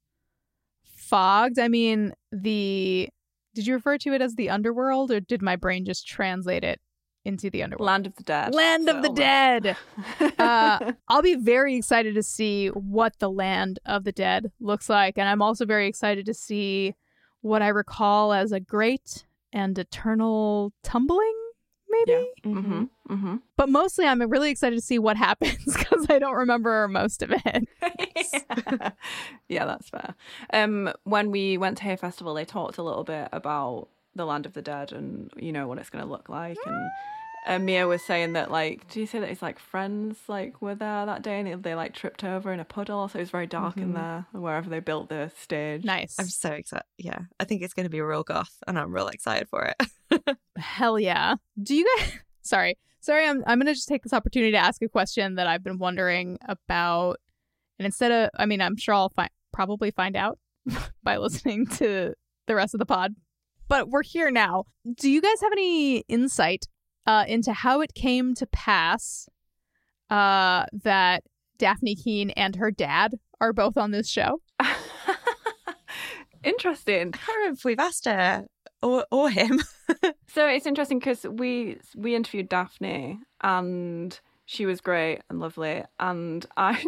[0.84, 1.58] fogged.
[1.58, 3.08] I mean, the
[3.54, 6.80] did you refer to it as the underworld or did my brain just translate it
[7.24, 7.86] into the underworld?
[7.86, 8.54] Land of the Dead.
[8.54, 9.76] Land of the So- Dead.
[10.38, 15.16] Uh, I'll be very excited to see what the Land of the Dead looks like.
[15.18, 16.94] And I'm also very excited to see
[17.46, 21.34] what I recall as a great and eternal tumbling,
[21.88, 22.30] maybe?
[22.44, 22.84] mm-hmm.
[23.08, 23.36] Mm-hmm.
[23.56, 27.32] But mostly, I'm really excited to see what happens because I don't remember most of
[27.32, 27.68] it.
[29.48, 30.14] yeah, that's fair.
[30.52, 34.46] Um, when we went to Hay Festival, they talked a little bit about the Land
[34.46, 36.58] of the Dead and you know what it's going to look like.
[36.66, 36.90] And
[37.46, 40.74] uh, Mia was saying that like, do you say that it's like friends like were
[40.74, 43.30] there that day and they, they like tripped over in a puddle, so it was
[43.30, 43.94] very dark in Mhm.
[43.94, 45.84] there wherever they built the stage.
[45.84, 46.16] Nice.
[46.18, 46.84] I'm so excited.
[46.98, 49.72] Yeah, I think it's going to be real goth, and I'm real excited for
[50.10, 50.36] it.
[50.56, 51.36] Hell yeah.
[51.62, 52.76] Do you guys sorry.
[53.00, 55.78] Sorry, I'm I'm gonna just take this opportunity to ask a question that I've been
[55.78, 57.18] wondering about.
[57.78, 60.38] And instead of I mean, I'm sure I'll fi- probably find out
[61.04, 62.14] by listening to
[62.48, 63.14] the rest of the pod.
[63.68, 64.64] But we're here now.
[64.96, 66.66] Do you guys have any insight
[67.06, 69.28] uh, into how it came to pass
[70.10, 71.22] uh, that
[71.58, 74.40] Dafne Keen and her dad are both on this show?
[76.44, 77.08] Interesting.
[77.14, 78.46] I can't remember if we've asked her
[78.82, 79.60] or or him.
[80.36, 86.44] So it's interesting because we we interviewed Dafne and she was great and lovely, and
[86.58, 86.84] I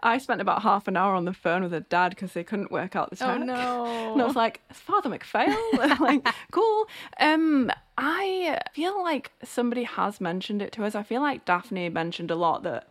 [0.00, 2.70] I spent about half an hour on the phone with her dad because they couldn't
[2.72, 3.28] work out the tech.
[3.40, 5.56] And I was like, "It's Father MacPhail."
[6.00, 6.86] like, cool.
[7.20, 10.94] Um, I feel like somebody has mentioned it to us.
[10.94, 12.88] I feel like Dafne mentioned a lot that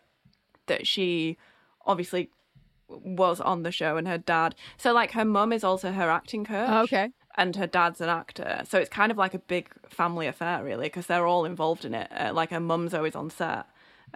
[0.67, 1.37] that she
[1.85, 2.29] obviously
[2.87, 4.55] was on the show and her dad.
[4.77, 7.09] So like her mum is also her acting coach Oh, okay.
[7.35, 8.63] and her dad's an actor.
[8.67, 11.93] So it's kind of like a big family affair, really, because they're all involved in
[11.93, 12.09] it.
[12.11, 13.65] Uh, like her mum's always on set.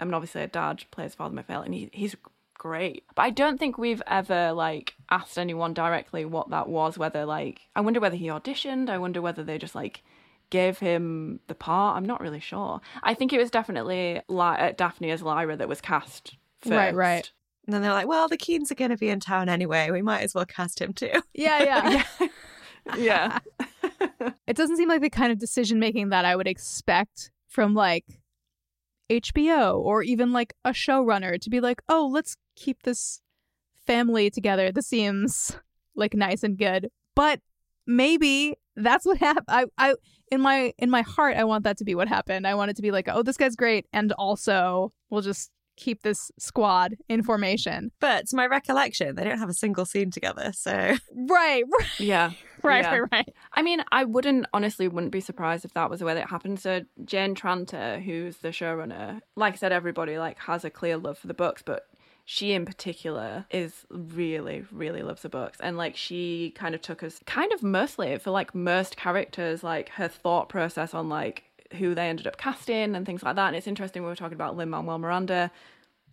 [0.01, 2.15] Mean, obviously her dad plays Father MacPhail, and he, he's
[2.65, 3.03] great.
[3.13, 6.97] But I don't think we've ever like asked anyone directly what that was.
[6.97, 8.89] Whether like, I wonder whether he auditioned.
[8.89, 10.01] I wonder whether they just like
[10.49, 11.95] gave him the part.
[11.95, 12.81] I'm not really sure.
[13.03, 16.71] I think it was definitely Li- uh, Dafne as Lyra that was cast first.
[16.71, 17.31] Right, right.
[17.67, 19.91] And then they're like, well, the Keens are going to be in town anyway.
[19.91, 21.11] We might as well cast him too.
[21.35, 22.03] Yeah, Yeah,
[22.97, 23.39] yeah.
[24.19, 24.29] Yeah.
[24.47, 28.05] it doesn't seem like the kind of decision making that I would expect from like
[29.09, 33.21] HBO or even like a showrunner to be like, oh, let's keep this
[33.85, 34.71] family together.
[34.71, 35.57] This seems
[35.95, 36.89] like nice and good.
[37.15, 37.39] But
[37.85, 39.45] maybe that's what happened.
[39.47, 39.95] I, I
[40.31, 42.47] in my in my heart, I want that to be what happened.
[42.47, 46.01] I want it to be like, oh, this guy's great, and also we'll just keep
[46.03, 47.91] this squad in formation.
[47.99, 50.51] But to my recollection, they don't have a single scene together.
[50.53, 50.71] So
[51.15, 52.31] Right, right, yeah.
[52.63, 52.91] right, Yeah.
[52.97, 53.33] right, right.
[53.53, 56.59] I mean, I wouldn't honestly wouldn't be surprised if that was the way that happened.
[56.59, 61.17] So Jane Tranter, who's the showrunner, like I said, everybody like has a clear love
[61.17, 61.87] for the books, but
[62.27, 65.59] she in particular is really, really loves the books.
[65.61, 69.89] And like she kind of took us kind of mostly for like most characters, like
[69.89, 71.43] her thought process on like
[71.75, 73.47] who they ended up casting and things like that.
[73.47, 75.51] And it's interesting we were talking about Lin Manuel Miranda.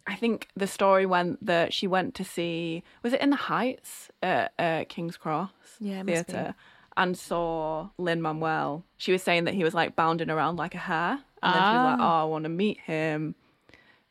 [0.07, 4.11] I think the story went that she went to see was it in the Heights
[4.23, 5.51] at uh, King's Cross
[5.81, 6.33] Yeah, it must be.
[6.33, 6.55] theatre
[6.97, 8.85] and saw Lin Manuel.
[8.97, 11.77] She was saying that he was like bounding around like a hare, and then she
[11.77, 12.21] was like, Ah.
[12.21, 13.35] "Oh, I want to meet him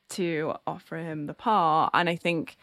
[0.10, 2.58] to offer him the part." And I think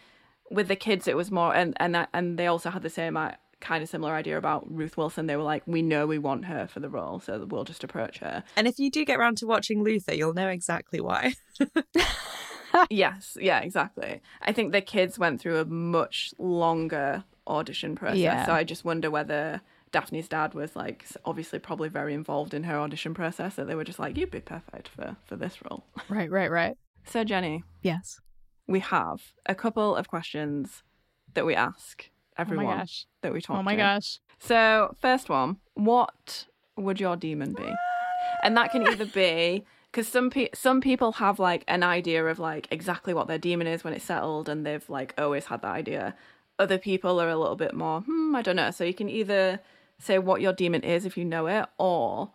[0.51, 3.17] with the kids, it was more, and and that, and they also had the same
[3.61, 5.27] kind of similar idea about Ruth Wilson.
[5.27, 8.19] They were like, "We know we want her for the role, so we'll just approach
[8.19, 11.35] her." And if you do get around to watching Luther, you'll know exactly why.
[12.91, 14.21] yes, yeah, exactly.
[14.43, 18.19] I think the kids went through a much longer audition process.
[18.19, 18.47] Yeah.
[18.47, 19.61] So I just wonder whether
[19.93, 23.85] Dafne's dad was like obviously probably very involved in her audition process that they were
[23.85, 25.85] just like, You'd be perfect for, for this role.
[26.09, 26.77] Right, right, right.
[27.05, 28.21] So Jenny, Yes.
[28.67, 30.83] we have a couple of questions
[31.35, 33.07] that we ask everyone my gosh.
[33.23, 33.61] that we talk about.
[33.61, 33.79] Oh my to.
[33.79, 34.21] gosh.
[34.39, 37.73] So, first one, what would your daemon be?
[38.43, 42.39] And that can either be because some pe- some people have like an idea of
[42.39, 45.73] like exactly what their daemon is when it's settled, and they've like always had that
[45.73, 46.15] idea.
[46.59, 48.71] Other people are a little bit more, hmm, I don't know.
[48.71, 49.61] So you can either
[50.01, 52.31] say what your daemon is if you know it, or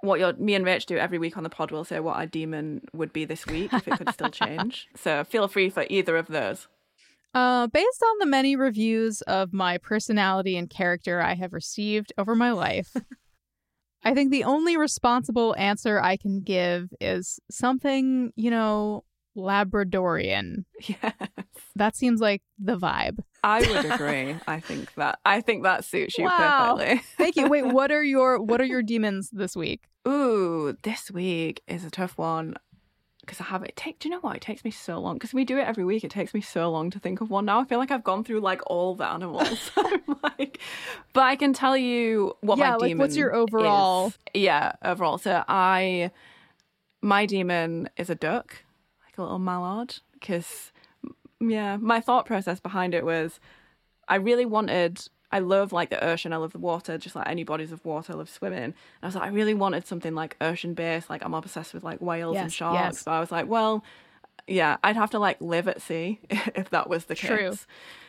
[0.00, 1.70] what your me and Rich do every week on the pod.
[1.70, 4.88] We'll say what our daemon would be this week if it could still change.
[4.96, 6.68] So feel free for either of those.
[7.34, 12.34] Uh, based on the many reviews of my personality and character I have received over
[12.34, 12.96] my life,
[14.04, 19.04] I think the only responsible answer I can give is something, you know,
[19.36, 20.64] Labradorian.
[20.86, 21.12] Yes.
[21.76, 23.18] That seems like the vibe.
[23.44, 24.34] I would agree.
[24.46, 26.76] I think that I think that suits you Wow.
[26.76, 27.02] perfectly.
[27.16, 27.48] Thank you.
[27.48, 29.84] Wait, what are your what are your daemons this week?
[30.06, 32.54] Ooh, this week is a tough one
[33.28, 33.76] because I have it.
[33.76, 34.36] Take, do you know what?
[34.36, 36.02] It takes me so long because we do it every week.
[36.02, 37.44] It takes me so long to think of one.
[37.44, 39.70] Now I feel like I've gone through like all the animals.
[40.22, 40.58] Like,
[41.12, 42.98] but I can tell you what Yeah, my like, daemon.
[42.98, 44.18] what's your overall- is.
[44.34, 45.18] Yeah, overall.
[45.18, 46.10] So I,
[47.02, 48.56] my daemon is a duck,
[49.04, 50.72] like a little mallard, because
[51.40, 53.38] yeah, my thought process behind it was,
[54.08, 55.06] I really wanted.
[55.30, 56.32] I love like the ocean.
[56.32, 58.12] I love the water, just like any bodies of water.
[58.12, 58.62] I love swimming.
[58.62, 61.10] And I was like, I really wanted something like ocean based.
[61.10, 62.96] Like I'm obsessed with like whales and sharks.
[62.96, 63.02] yes.
[63.02, 63.84] So I was like, well,
[64.46, 67.28] yeah, I'd have to like live at sea if that was the case.
[67.28, 67.52] True.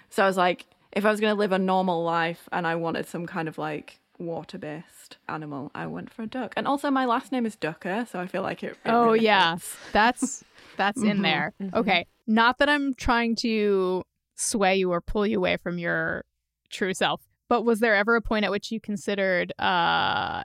[0.09, 2.76] So I was like, if I was going to live a normal life and I
[2.76, 6.53] wanted some kind of like water based animal, I went for a duck.
[6.55, 8.72] And also my last name is Ducker, so I feel like it.
[8.72, 9.57] it Oh really yeah.
[9.91, 10.43] That's
[10.78, 11.53] that's in Mhm, there.
[11.74, 12.05] Okay.
[12.26, 14.03] Not that I'm trying to
[14.36, 16.24] sway you or pull you away from your
[16.70, 20.43] true self, but was there ever a point at which you considered uh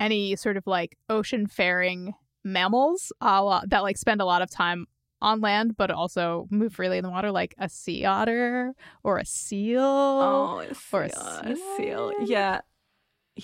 [0.00, 2.12] any sort of like ocean faring
[2.44, 4.86] mammals la, that like spend a lot of time
[5.22, 8.72] on land but also move freely in the water like a sea otter
[9.02, 11.22] or a seal Oh, a or a seal.
[11.22, 12.12] A seal.
[12.26, 12.60] Yeah.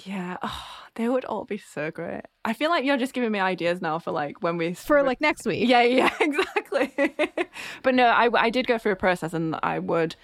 [0.05, 0.37] Yeah.
[0.43, 0.65] Oh,
[0.95, 2.23] they would all be so great.
[2.45, 5.21] I feel like you're just giving me ideas now for like when we for like
[5.21, 7.15] next week Yeah, yeah, exactly.
[7.83, 10.17] but no, I, I did go through a process and I would,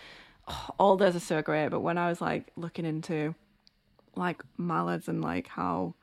[0.78, 1.68] all those are so great.
[1.68, 3.34] But when I was like looking into
[4.16, 5.94] like mallards and like how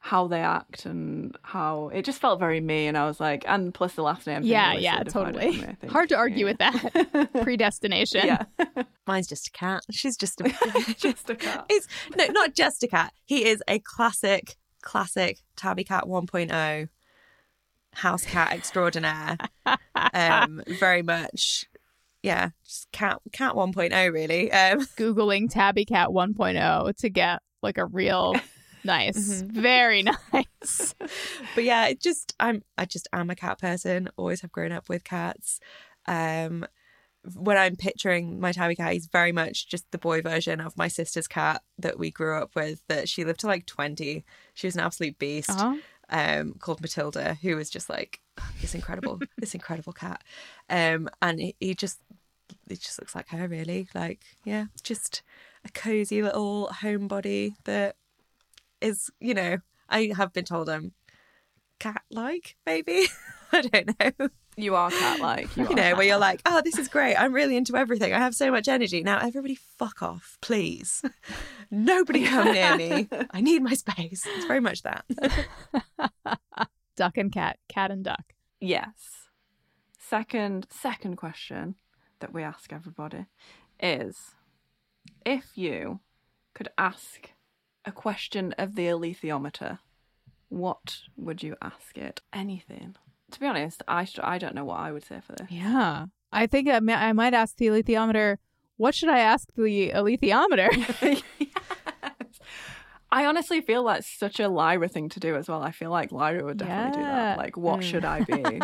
[0.00, 3.74] how they act and how it just felt very me and I was like and
[3.74, 6.52] plus the last name yeah really yeah totally me, hard to argue Yeah.
[6.52, 8.44] with that predestination yeah
[9.08, 9.82] Mine's just a cat.
[9.90, 10.44] She's just a
[10.98, 13.12] just a cat He's no, not just a cat.
[13.24, 16.88] He is a classic, classic Tabby Cat 1.0
[17.94, 19.36] house cat extraordinaire.
[20.14, 21.66] Um, very much,
[22.28, 24.52] yeah, just cat cat 1.0 really.
[24.52, 28.34] Um, googling tabby cat 1.0 to get like a real
[28.84, 29.60] nice Mm-hmm.
[29.60, 30.02] very
[30.32, 30.94] nice
[31.54, 34.08] but yeah, it just I'm I just am a cat person.
[34.16, 35.58] Always have grown up with cats.
[36.06, 36.64] Um,
[37.34, 40.88] when I'm picturing my tabby cat, he's very much just the boy version of my
[40.88, 42.82] sister's cat that we grew up with.
[42.88, 44.24] That she lived to like twenty.
[44.54, 45.50] She was an absolute beast.
[45.50, 45.76] uh-huh.
[46.10, 48.20] Um, called Matilda, who was just like
[48.62, 50.24] this incredible, this incredible cat.
[50.70, 51.98] Um, and he, he just
[52.70, 53.88] it just looks like her really.
[53.94, 55.22] Like yeah, just
[55.64, 57.96] a cozy little homebody that
[58.80, 59.58] is you know
[59.88, 60.92] I have been told I'm
[61.78, 63.06] cat like maybe?
[63.52, 64.28] I don't know.
[64.56, 67.16] You are cat like you, you know where you're like oh this is great.
[67.16, 68.12] I'm really into everything.
[68.12, 69.02] I have so much energy.
[69.02, 71.02] Now everybody fuck off please.
[71.70, 73.08] Nobody come near me.
[73.30, 74.26] I need my space.
[74.26, 75.04] It's very much that.
[76.96, 78.34] Duck and cat cat and duck.
[78.60, 79.28] Yes.
[79.98, 81.76] Second second question
[82.20, 83.26] that we ask everybody
[83.80, 84.32] is
[85.24, 86.00] if you
[86.54, 87.30] could ask
[87.84, 89.78] a question of the alethiometer,
[90.48, 92.20] what would you ask it?
[92.32, 92.96] Anything.
[93.30, 95.48] To be honest, I st- I don't know what I would say for this.
[95.50, 98.36] yeah i think I, ma- I might ask the alethiometer
[98.76, 100.68] what should i ask the alethiometer.
[103.10, 105.62] I honestly feel that's such a Lyra thing to do as well.
[105.62, 107.38] I feel like Lyra would definitely do that.
[107.38, 107.82] Like, what Mm.
[107.82, 108.60] should I be?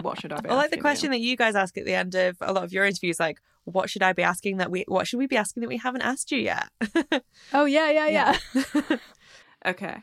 [0.00, 0.48] what should I be?
[0.50, 1.18] I like the question you?
[1.18, 3.90] that you guys ask at the end of a lot of your interviews like what
[3.90, 6.30] should I be asking that we what should we be asking that we haven't asked
[6.32, 6.68] you yet
[7.52, 8.38] oh yeah yeah yeah,
[9.66, 10.02] Okay.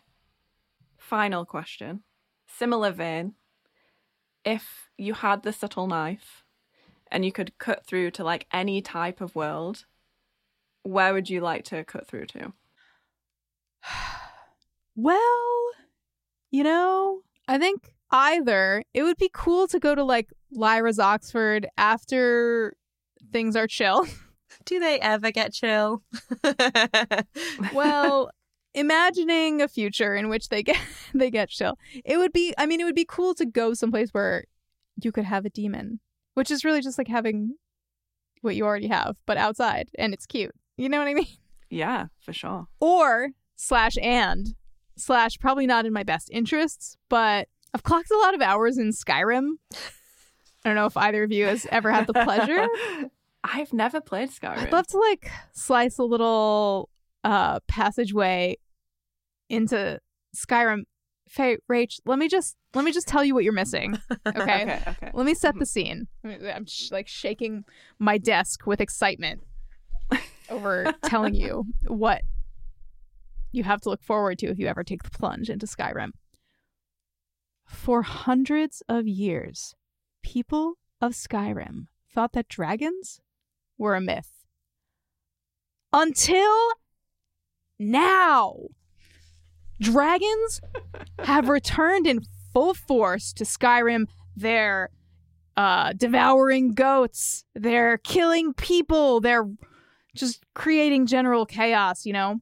[0.97, 2.03] Final question.
[2.45, 3.33] Similar vein.
[4.45, 6.43] If you had the subtle knife
[7.11, 9.85] and you could cut through to like any type of world,
[10.83, 12.53] where would you like to cut through to?
[14.97, 15.53] Well
[16.49, 21.67] you know i think either it would be cool to go to like lyra's oxford
[21.77, 22.75] after
[23.31, 24.05] things are chill.
[24.65, 26.03] Do they ever get chill?
[27.73, 28.31] Well
[28.73, 30.77] imagining a future in which they get
[31.13, 31.77] they get chill.
[32.05, 34.45] It would be i mean it would be cool to go someplace where
[35.03, 35.99] you could have a daemon
[36.33, 37.55] which is really just like having
[38.41, 40.55] what you already have but outside and it's cute.
[40.77, 41.27] You know what i mean?
[41.69, 42.67] Yeah, for sure.
[42.79, 44.55] or slash and
[44.97, 48.89] slash probably not in my best interests but i've clocked a lot of hours in
[48.91, 49.77] skyrim i
[50.65, 52.67] don't know if either of you has ever had the pleasure
[53.43, 54.57] I've never played Skyrim.
[54.57, 56.89] I'd love to like slice a little
[57.23, 58.57] uh passageway
[59.49, 59.99] into
[60.35, 60.83] Skyrim.
[61.29, 63.97] Faye, Rach, let me just let me just tell you what you're missing.
[64.27, 64.63] Okay.
[64.63, 65.11] Okay, okay.
[65.13, 66.07] Let me set the scene.
[66.25, 67.63] I'm sh- like shaking
[67.99, 69.41] my desk with excitement
[70.49, 72.21] over telling you what
[73.51, 76.11] you have to look forward to if you ever take the plunge into Skyrim.
[77.65, 79.75] For hundreds of years,
[80.23, 83.19] people of Skyrim thought that dragons
[83.77, 84.45] were a myth.
[85.93, 86.71] Until
[87.79, 88.67] now,
[89.79, 90.61] dragons
[91.19, 92.21] have returned in
[92.53, 94.07] full force to Skyrim.
[94.35, 94.89] They're
[95.55, 99.49] uh, devouring goats, they're killing people, they're
[100.15, 102.39] just creating general chaos, you know?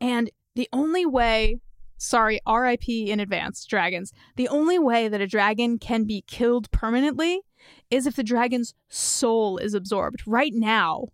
[0.00, 1.60] And the only way,
[1.96, 7.42] sorry, RIP in advance, dragons, the only way that a dragon can be killed permanently
[7.90, 10.22] is if the dragon's soul is absorbed.
[10.26, 11.08] Right now,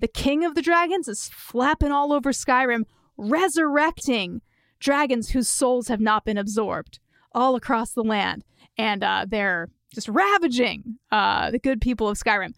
[0.00, 2.84] the king of the dragons is flapping all over Skyrim,
[3.16, 4.42] resurrecting
[4.78, 6.98] dragons whose souls have not been absorbed
[7.32, 8.44] all across the land.
[8.76, 12.52] And uh, they're just ravaging uh, the good people of Skyrim.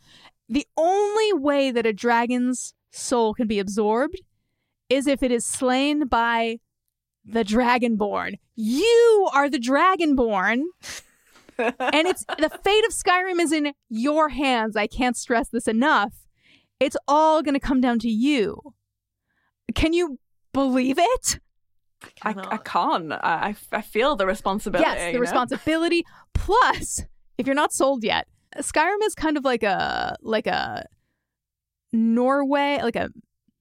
[0.49, 4.21] The only way that a dragon's soul can be absorbed
[4.89, 6.59] is if it is slain by
[7.27, 7.33] hmm.
[7.33, 8.39] the Dragonborn.
[8.57, 10.65] You are the Dragonborn.
[11.59, 14.77] and it's the fate of Skyrim is in your hands.
[14.77, 16.15] I can't stress this enough.
[16.81, 18.75] It's all going to come down to you.
[19.75, 20.19] Can you
[20.53, 21.41] believe it?
[22.23, 23.13] I, I can't.
[23.13, 24.89] I, I feel the responsibility.
[24.89, 25.19] Yes, the you know?
[25.21, 26.05] responsibility.
[26.33, 27.05] Plus,
[27.37, 30.87] if you're not sold yet, Skyrim is kind of like a like a
[31.93, 33.11] Norway, like a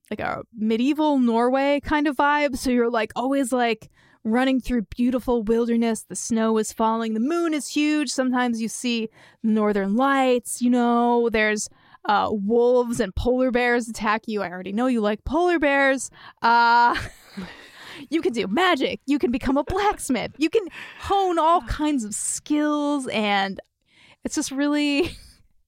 [0.10, 2.58] like a medieval Norway kind of vibe.
[2.58, 3.90] So you're like always like
[4.24, 6.04] running through beautiful wilderness.
[6.04, 7.14] The snow is falling.
[7.14, 8.10] The moon is huge.
[8.10, 9.10] Sometimes you see
[9.44, 10.62] northern lights.
[10.62, 11.70] You know, there's
[12.06, 14.42] uh, wolves and polar bears attack you.
[14.42, 16.10] I already know you like polar bears.
[16.42, 16.96] Uh,
[18.10, 19.02] you can do magic.
[19.06, 20.32] You can become a blacksmith.
[20.38, 20.66] You can
[21.00, 23.60] hone all kinds of skills, and
[24.24, 25.12] it's just really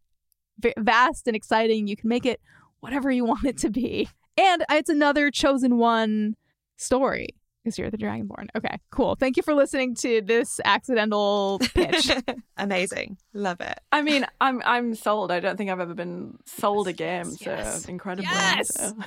[0.77, 1.87] vast and exciting.
[1.87, 2.39] You can make it
[2.79, 4.07] whatever you want it to be.
[4.39, 6.37] And it's another chosen one
[6.77, 7.27] story
[7.61, 8.47] because you're the Dragonborn.
[8.55, 9.15] Okay, cool.
[9.15, 12.09] Thank you for listening to this accidental pitch.
[12.57, 13.17] Amazing.
[13.33, 13.77] Love it.
[13.91, 15.29] I mean, I'm I'm sold.
[15.29, 17.85] I don't think I've ever been sold a game yes, so yes.
[17.89, 18.31] incredibly.
[18.31, 18.71] Yes!
[18.73, 18.97] so.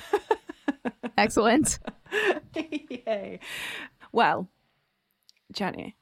[1.17, 1.79] Excellent.
[2.55, 3.39] Yay.
[4.11, 4.49] Well,
[5.51, 5.95] Jenny,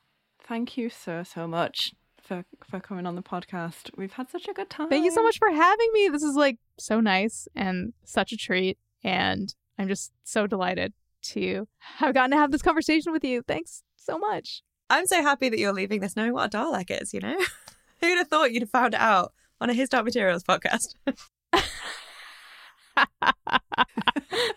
[0.44, 3.92] thank you so so much for for coming on the podcast.
[3.96, 4.90] We've had such a good time.
[4.90, 6.10] Thank you so much for having me.
[6.10, 8.78] This is like so nice and such a treat.
[9.04, 10.94] And I'm just so delighted
[11.24, 13.42] to have gotten to have this conversation with you.
[13.48, 14.64] Thanks so much.
[14.90, 17.38] I'm so happy that you're leaving this knowing what a Dalek is, you know?
[18.02, 20.96] Who'd have thought you'd have found out on a His Dark Materials podcast?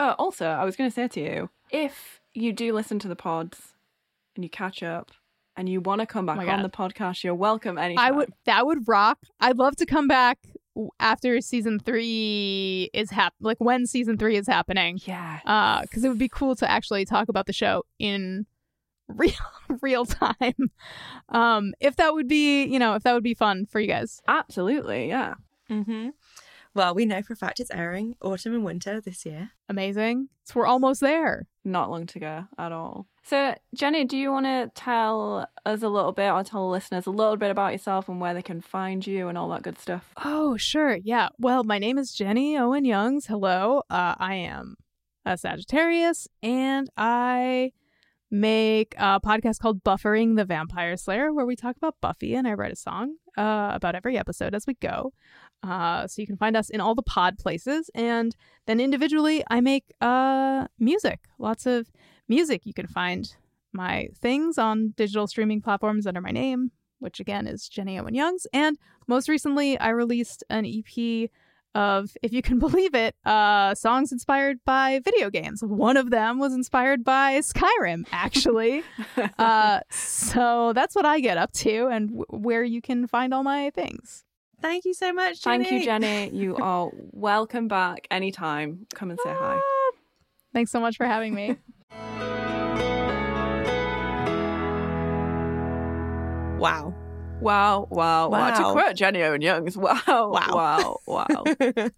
[0.00, 3.16] Oh, also, I was going to say to you, if you do listen to the
[3.16, 3.74] pods
[4.36, 5.10] and you catch up
[5.56, 6.70] and you want to come oh back my on God.
[6.70, 8.04] the podcast, you're welcome anytime.
[8.04, 9.18] I would that would rock.
[9.40, 10.57] I'd love to come back w-
[11.00, 14.98] after season three is hap like when season three is happening.
[15.04, 15.40] Yeah.
[15.44, 18.46] Uh, because it would be cool to actually talk about the show in
[19.08, 19.32] real
[19.80, 20.54] real time.
[21.28, 24.20] Um, if that would be, you know, if that would be fun for you guys.
[24.28, 25.08] Absolutely.
[25.08, 25.34] Yeah.
[25.70, 26.10] mm-hmm.
[26.74, 29.50] Well, we know for a fact it's airing autumn and winter this year.
[29.68, 30.28] Amazing.
[30.44, 31.46] So we're almost there.
[31.64, 33.06] Not long to go at all.
[33.22, 37.06] So, Jenny, do you want to tell us a little bit or tell the listeners
[37.06, 39.78] a little bit about yourself and where they can find you and all that good
[39.78, 40.12] stuff?
[40.24, 40.96] Oh, sure.
[40.96, 41.28] Yeah.
[41.38, 43.26] Well, my name is Jenny Owen Youngs.
[43.26, 43.82] Hello.
[43.90, 44.76] Uh, I am
[45.26, 47.72] a Sagittarius and I
[48.30, 52.54] make a podcast called Buffering the Vampire Slayer where we talk about Buffy and I
[52.54, 55.12] write a song uh, about every episode as we go.
[55.62, 57.90] Uh, so you can find us in all the pod places.
[57.94, 58.34] And
[58.66, 61.90] then individually, I make uh, music, lots of
[62.28, 62.64] music.
[62.64, 63.34] You can find
[63.72, 68.46] my things on digital streaming platforms under my name, which again is Jenny Owen Youngs.
[68.52, 71.28] And most recently, I released an EP
[71.74, 75.62] of, if you can believe it, uh, songs inspired by video games.
[75.62, 78.82] One of them was inspired by Skyrim, actually.
[79.38, 83.42] uh, so that's what I get up to and w- where you can find all
[83.42, 84.24] my things.
[84.60, 85.64] Thank you so much, Jenny.
[85.64, 86.30] Thank you, Jenny.
[86.34, 88.86] You are welcome back anytime.
[88.94, 89.60] Come and say hi.
[89.62, 89.90] Ah,
[90.52, 91.56] Thanks so much for having me.
[96.58, 96.92] Wow.
[97.40, 98.50] Wow, wow, wow.
[98.50, 98.72] To Wow.
[98.72, 100.30] quote Jenny Owen Youngs, wow, Wow.
[100.52, 101.44] wow, wow,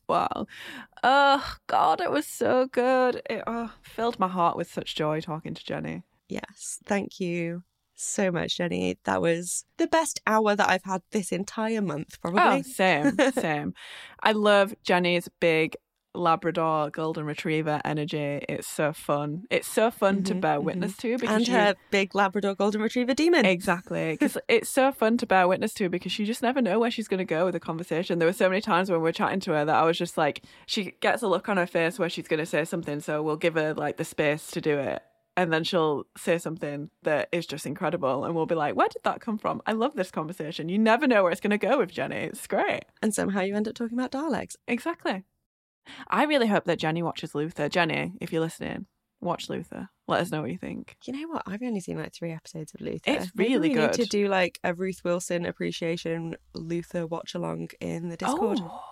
[0.06, 0.46] wow.
[1.02, 3.22] Oh, God, it was so good.
[3.30, 6.02] It oh, filled my heart with such joy talking to Jenny.
[6.28, 6.78] yes.
[6.84, 7.62] Thank you
[8.02, 8.98] so much, Jenny.
[9.04, 12.40] That was the best hour that I've had this entire month, probably.
[12.42, 13.74] Oh, same, same.
[14.22, 15.76] I love Jenny's big
[16.12, 18.44] Labrador Golden Retriever energy.
[18.48, 19.44] It's so fun.
[19.48, 20.64] It's so fun to Mhm, bear mhm.
[20.64, 23.46] witness to because and her big Labrador Golden Retriever daemon.
[23.46, 24.10] Exactly.
[24.12, 27.06] Because it's so fun to bear witness to because you just never know where she's
[27.06, 28.18] going to go with a conversation.
[28.18, 30.18] There were so many times when we were chatting to her that I was just
[30.18, 32.98] like, she gets a look on her face where she's going to say something.
[32.98, 35.02] So we'll give her like the space to do it.
[35.36, 38.24] And then she'll say something that is just incredible.
[38.24, 39.62] And we'll be like, where did that come from?
[39.64, 40.68] I love this conversation.
[40.68, 42.16] You never know where it's going to go with Jenny.
[42.16, 42.84] It's great.
[43.00, 44.56] And somehow you end up talking about Daleks.
[44.68, 45.24] Exactly.
[46.08, 47.68] I really hope that Jenny watches Luther.
[47.68, 48.86] Jenny, if you're listening,
[49.20, 49.88] watch Luther.
[50.08, 50.96] Let us know what you think.
[51.04, 51.44] You know what?
[51.46, 52.98] I've only seen like three episodes of Luther.
[53.06, 57.68] It's Maybe really we Need to do like a Ruth Wilson appreciation Luther watch along
[57.80, 58.58] in the Discord.
[58.60, 58.82] Oh,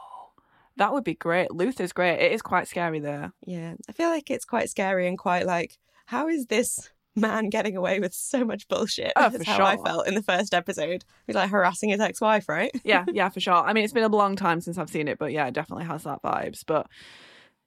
[0.76, 1.50] that would be great.
[1.50, 2.20] Luther's great.
[2.20, 3.32] It is quite scary though.
[3.44, 5.76] Yeah, I feel like it's quite scary and quite like,
[6.08, 9.12] how is this man getting away with so much bullshit?
[9.14, 11.04] Oh, That's for how I felt in the first episode.
[11.26, 12.70] He's like harassing his ex-wife, right?
[12.82, 13.52] yeah, yeah, for sure.
[13.52, 15.84] I mean, it's been a long time since I've seen it, but yeah, it definitely
[15.84, 16.64] has that vibes.
[16.66, 16.86] But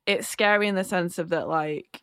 [0.08, 2.02] it's scary in the sense of that, like,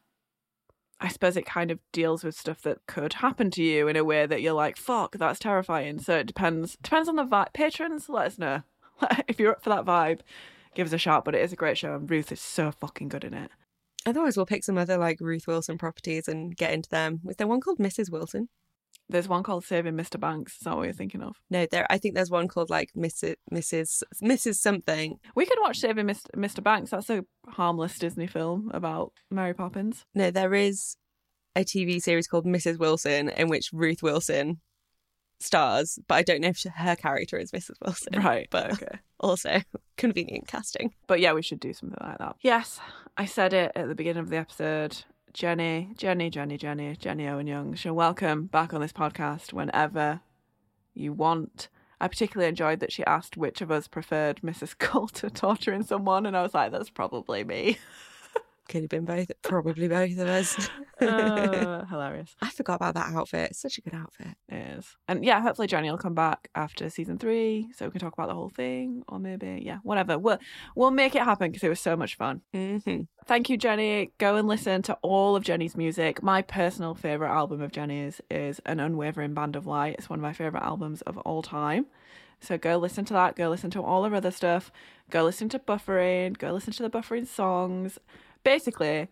[1.00, 4.04] I suppose it kind of deals with stuff that could happen to you in a
[4.04, 7.52] way that you're like, "Fuck, that's terrifying." So it depends depends on the vibe.
[7.52, 8.62] Patrons, let us know
[9.26, 10.20] if you're up for that vibe.
[10.76, 11.24] Give us a shout.
[11.24, 13.50] But it is a great show, and Ruth is so fucking good in it.
[14.08, 17.20] Otherwise, we'll pick some other like Ruth Wilson properties and get into them.
[17.24, 18.10] Was there one called Mrs.
[18.10, 18.48] Wilson?
[19.10, 20.18] There's one called Saving Mr.
[20.18, 20.54] Banks.
[20.54, 21.36] Is that what you're thinking of?
[21.50, 21.86] No, there.
[21.90, 23.34] I think there's one called like Mrs.
[23.52, 24.02] Mrs.
[24.22, 24.54] Mrs.
[24.56, 25.18] Something.
[25.34, 26.24] We could watch Saving Mr.
[26.34, 26.62] Mr.
[26.62, 26.90] Banks.
[26.90, 30.06] That's a harmless Disney film about Mary Poppins.
[30.14, 30.96] No, there is
[31.54, 32.78] a TV series called Mrs.
[32.78, 34.60] Wilson in which Ruth Wilson
[35.40, 37.76] stars, but I don't know if she- her character is Mrs.
[37.84, 38.20] Wilson.
[38.22, 38.48] Right.
[38.50, 38.98] But okay.
[39.20, 39.60] also
[39.96, 40.94] convenient casting.
[41.06, 42.36] But yeah, we should do something like that.
[42.40, 42.80] Yes,
[43.16, 45.04] I said it at the beginning of the episode.
[45.32, 47.74] Jenny, Jenny, Jenny, Jenny, Jenny Owen Young.
[47.74, 50.20] She'll welcome back on this podcast whenever
[50.94, 51.68] you want.
[52.00, 54.76] I particularly enjoyed that she asked which of us preferred Mrs.
[54.78, 57.78] Coulter torturing someone, and I was like, that's probably me.
[58.68, 60.68] Could have been both, probably both of us.
[61.00, 62.34] Uh, hilarious.
[62.42, 63.50] I forgot about that outfit.
[63.50, 64.34] It's such a good outfit.
[64.48, 64.96] It is.
[65.06, 68.26] And yeah, hopefully Jenny will come back after season three so we can talk about
[68.26, 70.18] the whole thing, or maybe, yeah, whatever.
[70.18, 70.38] We'll,
[70.74, 72.40] we'll make it happen because it was so much fun.
[72.52, 73.02] Mm-hmm.
[73.26, 74.10] Thank you, Jenny.
[74.18, 76.20] Go and listen to all of Jenny's music.
[76.20, 79.94] My personal favourite album of Jenny's is An Unwavering Band of Light.
[79.98, 81.86] It's one of my favourite albums of all time.
[82.40, 83.36] So go listen to that.
[83.36, 84.70] Go listen to all her other stuff.
[85.10, 86.38] Go listen to Buffering.
[86.38, 87.98] Go listen to the Buffering songs.
[88.48, 89.08] Basically,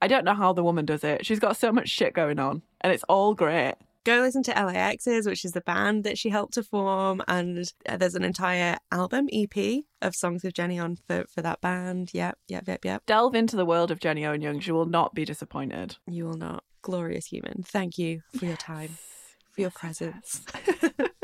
[0.00, 1.26] I don't know how the woman does it.
[1.26, 3.74] She's got so much shit going on, and it's all great.
[4.04, 7.96] Go listen to LAX's, which is the band that she helped to form, and uh,
[7.96, 12.12] there's an entire album EP of songs with Jenny on for, for that band.
[12.14, 13.02] Yep, yep, yep, yep.
[13.06, 14.62] Delve into the world of Jenny Owen Young.
[14.62, 15.96] You will not be disappointed.
[16.06, 16.62] You will not.
[16.82, 17.64] Glorious human.
[17.66, 18.98] Thank you for your time,
[19.50, 20.42] for your presence.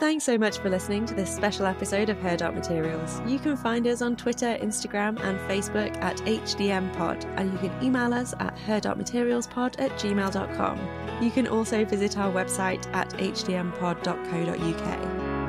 [0.00, 3.20] Thanks so much for listening to this special episode of Her Dark Materials.
[3.26, 8.14] You can find us on Twitter, Instagram, and Facebook at HDMPod, and you can email
[8.14, 11.22] us at herdarkmaterialspod at gmail.com.
[11.22, 13.90] You can also visit our website at hdmpod.co.uk.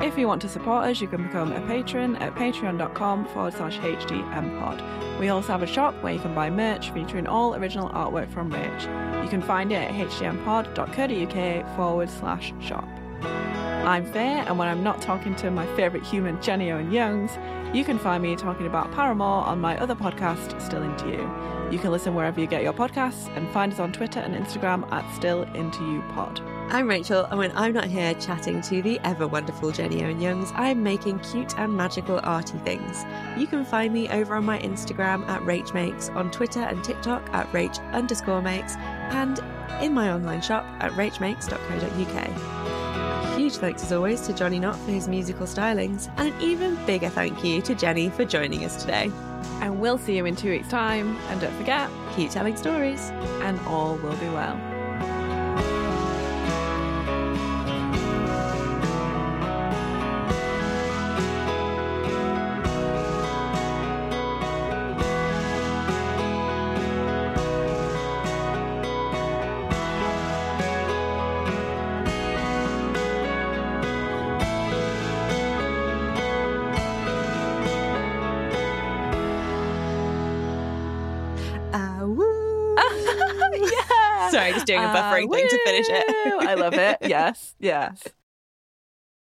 [0.02, 3.78] If you want to support us, you can become a patron at patreon.com forward slash
[3.78, 5.18] HDMpod.
[5.18, 8.52] We also have a shop where you can buy merch featuring all original artwork from
[8.52, 9.24] Rach.
[9.24, 12.86] You can find it at hdmpod.co.uk forward slash shop.
[13.84, 17.32] I'm Faye, and when I'm not talking to my favourite human, Jenny Owen Youngs,
[17.76, 21.68] you can find me talking about Paramore on my other podcast, Still Into You.
[21.72, 24.88] You can listen wherever you get your podcasts and find us on Twitter and Instagram
[24.92, 26.40] at Still Into You Pod.
[26.70, 30.52] I'm Rachel, and when I'm not here chatting to the ever wonderful Jenny Owen Youngs,
[30.54, 33.04] I'm making cute and magical arty things.
[33.36, 37.28] You can find me over on my Instagram at Rach Makes, on Twitter and TikTok
[37.34, 39.40] at Rach underscore makes, and
[39.82, 42.81] in my online shop at rachmakes.co.uk.
[43.42, 47.08] Huge thanks as always to Johnny Knott for his musical stylings, and an even bigger
[47.08, 49.10] thank you to Jenny for joining us today.
[49.60, 51.16] And we'll see you in two weeks' time.
[51.28, 53.10] And don't forget, Keep telling stories.
[53.42, 54.56] and all will be well.
[85.64, 86.04] Finish it.
[86.48, 86.98] I love it.
[87.02, 88.02] Yes, yes.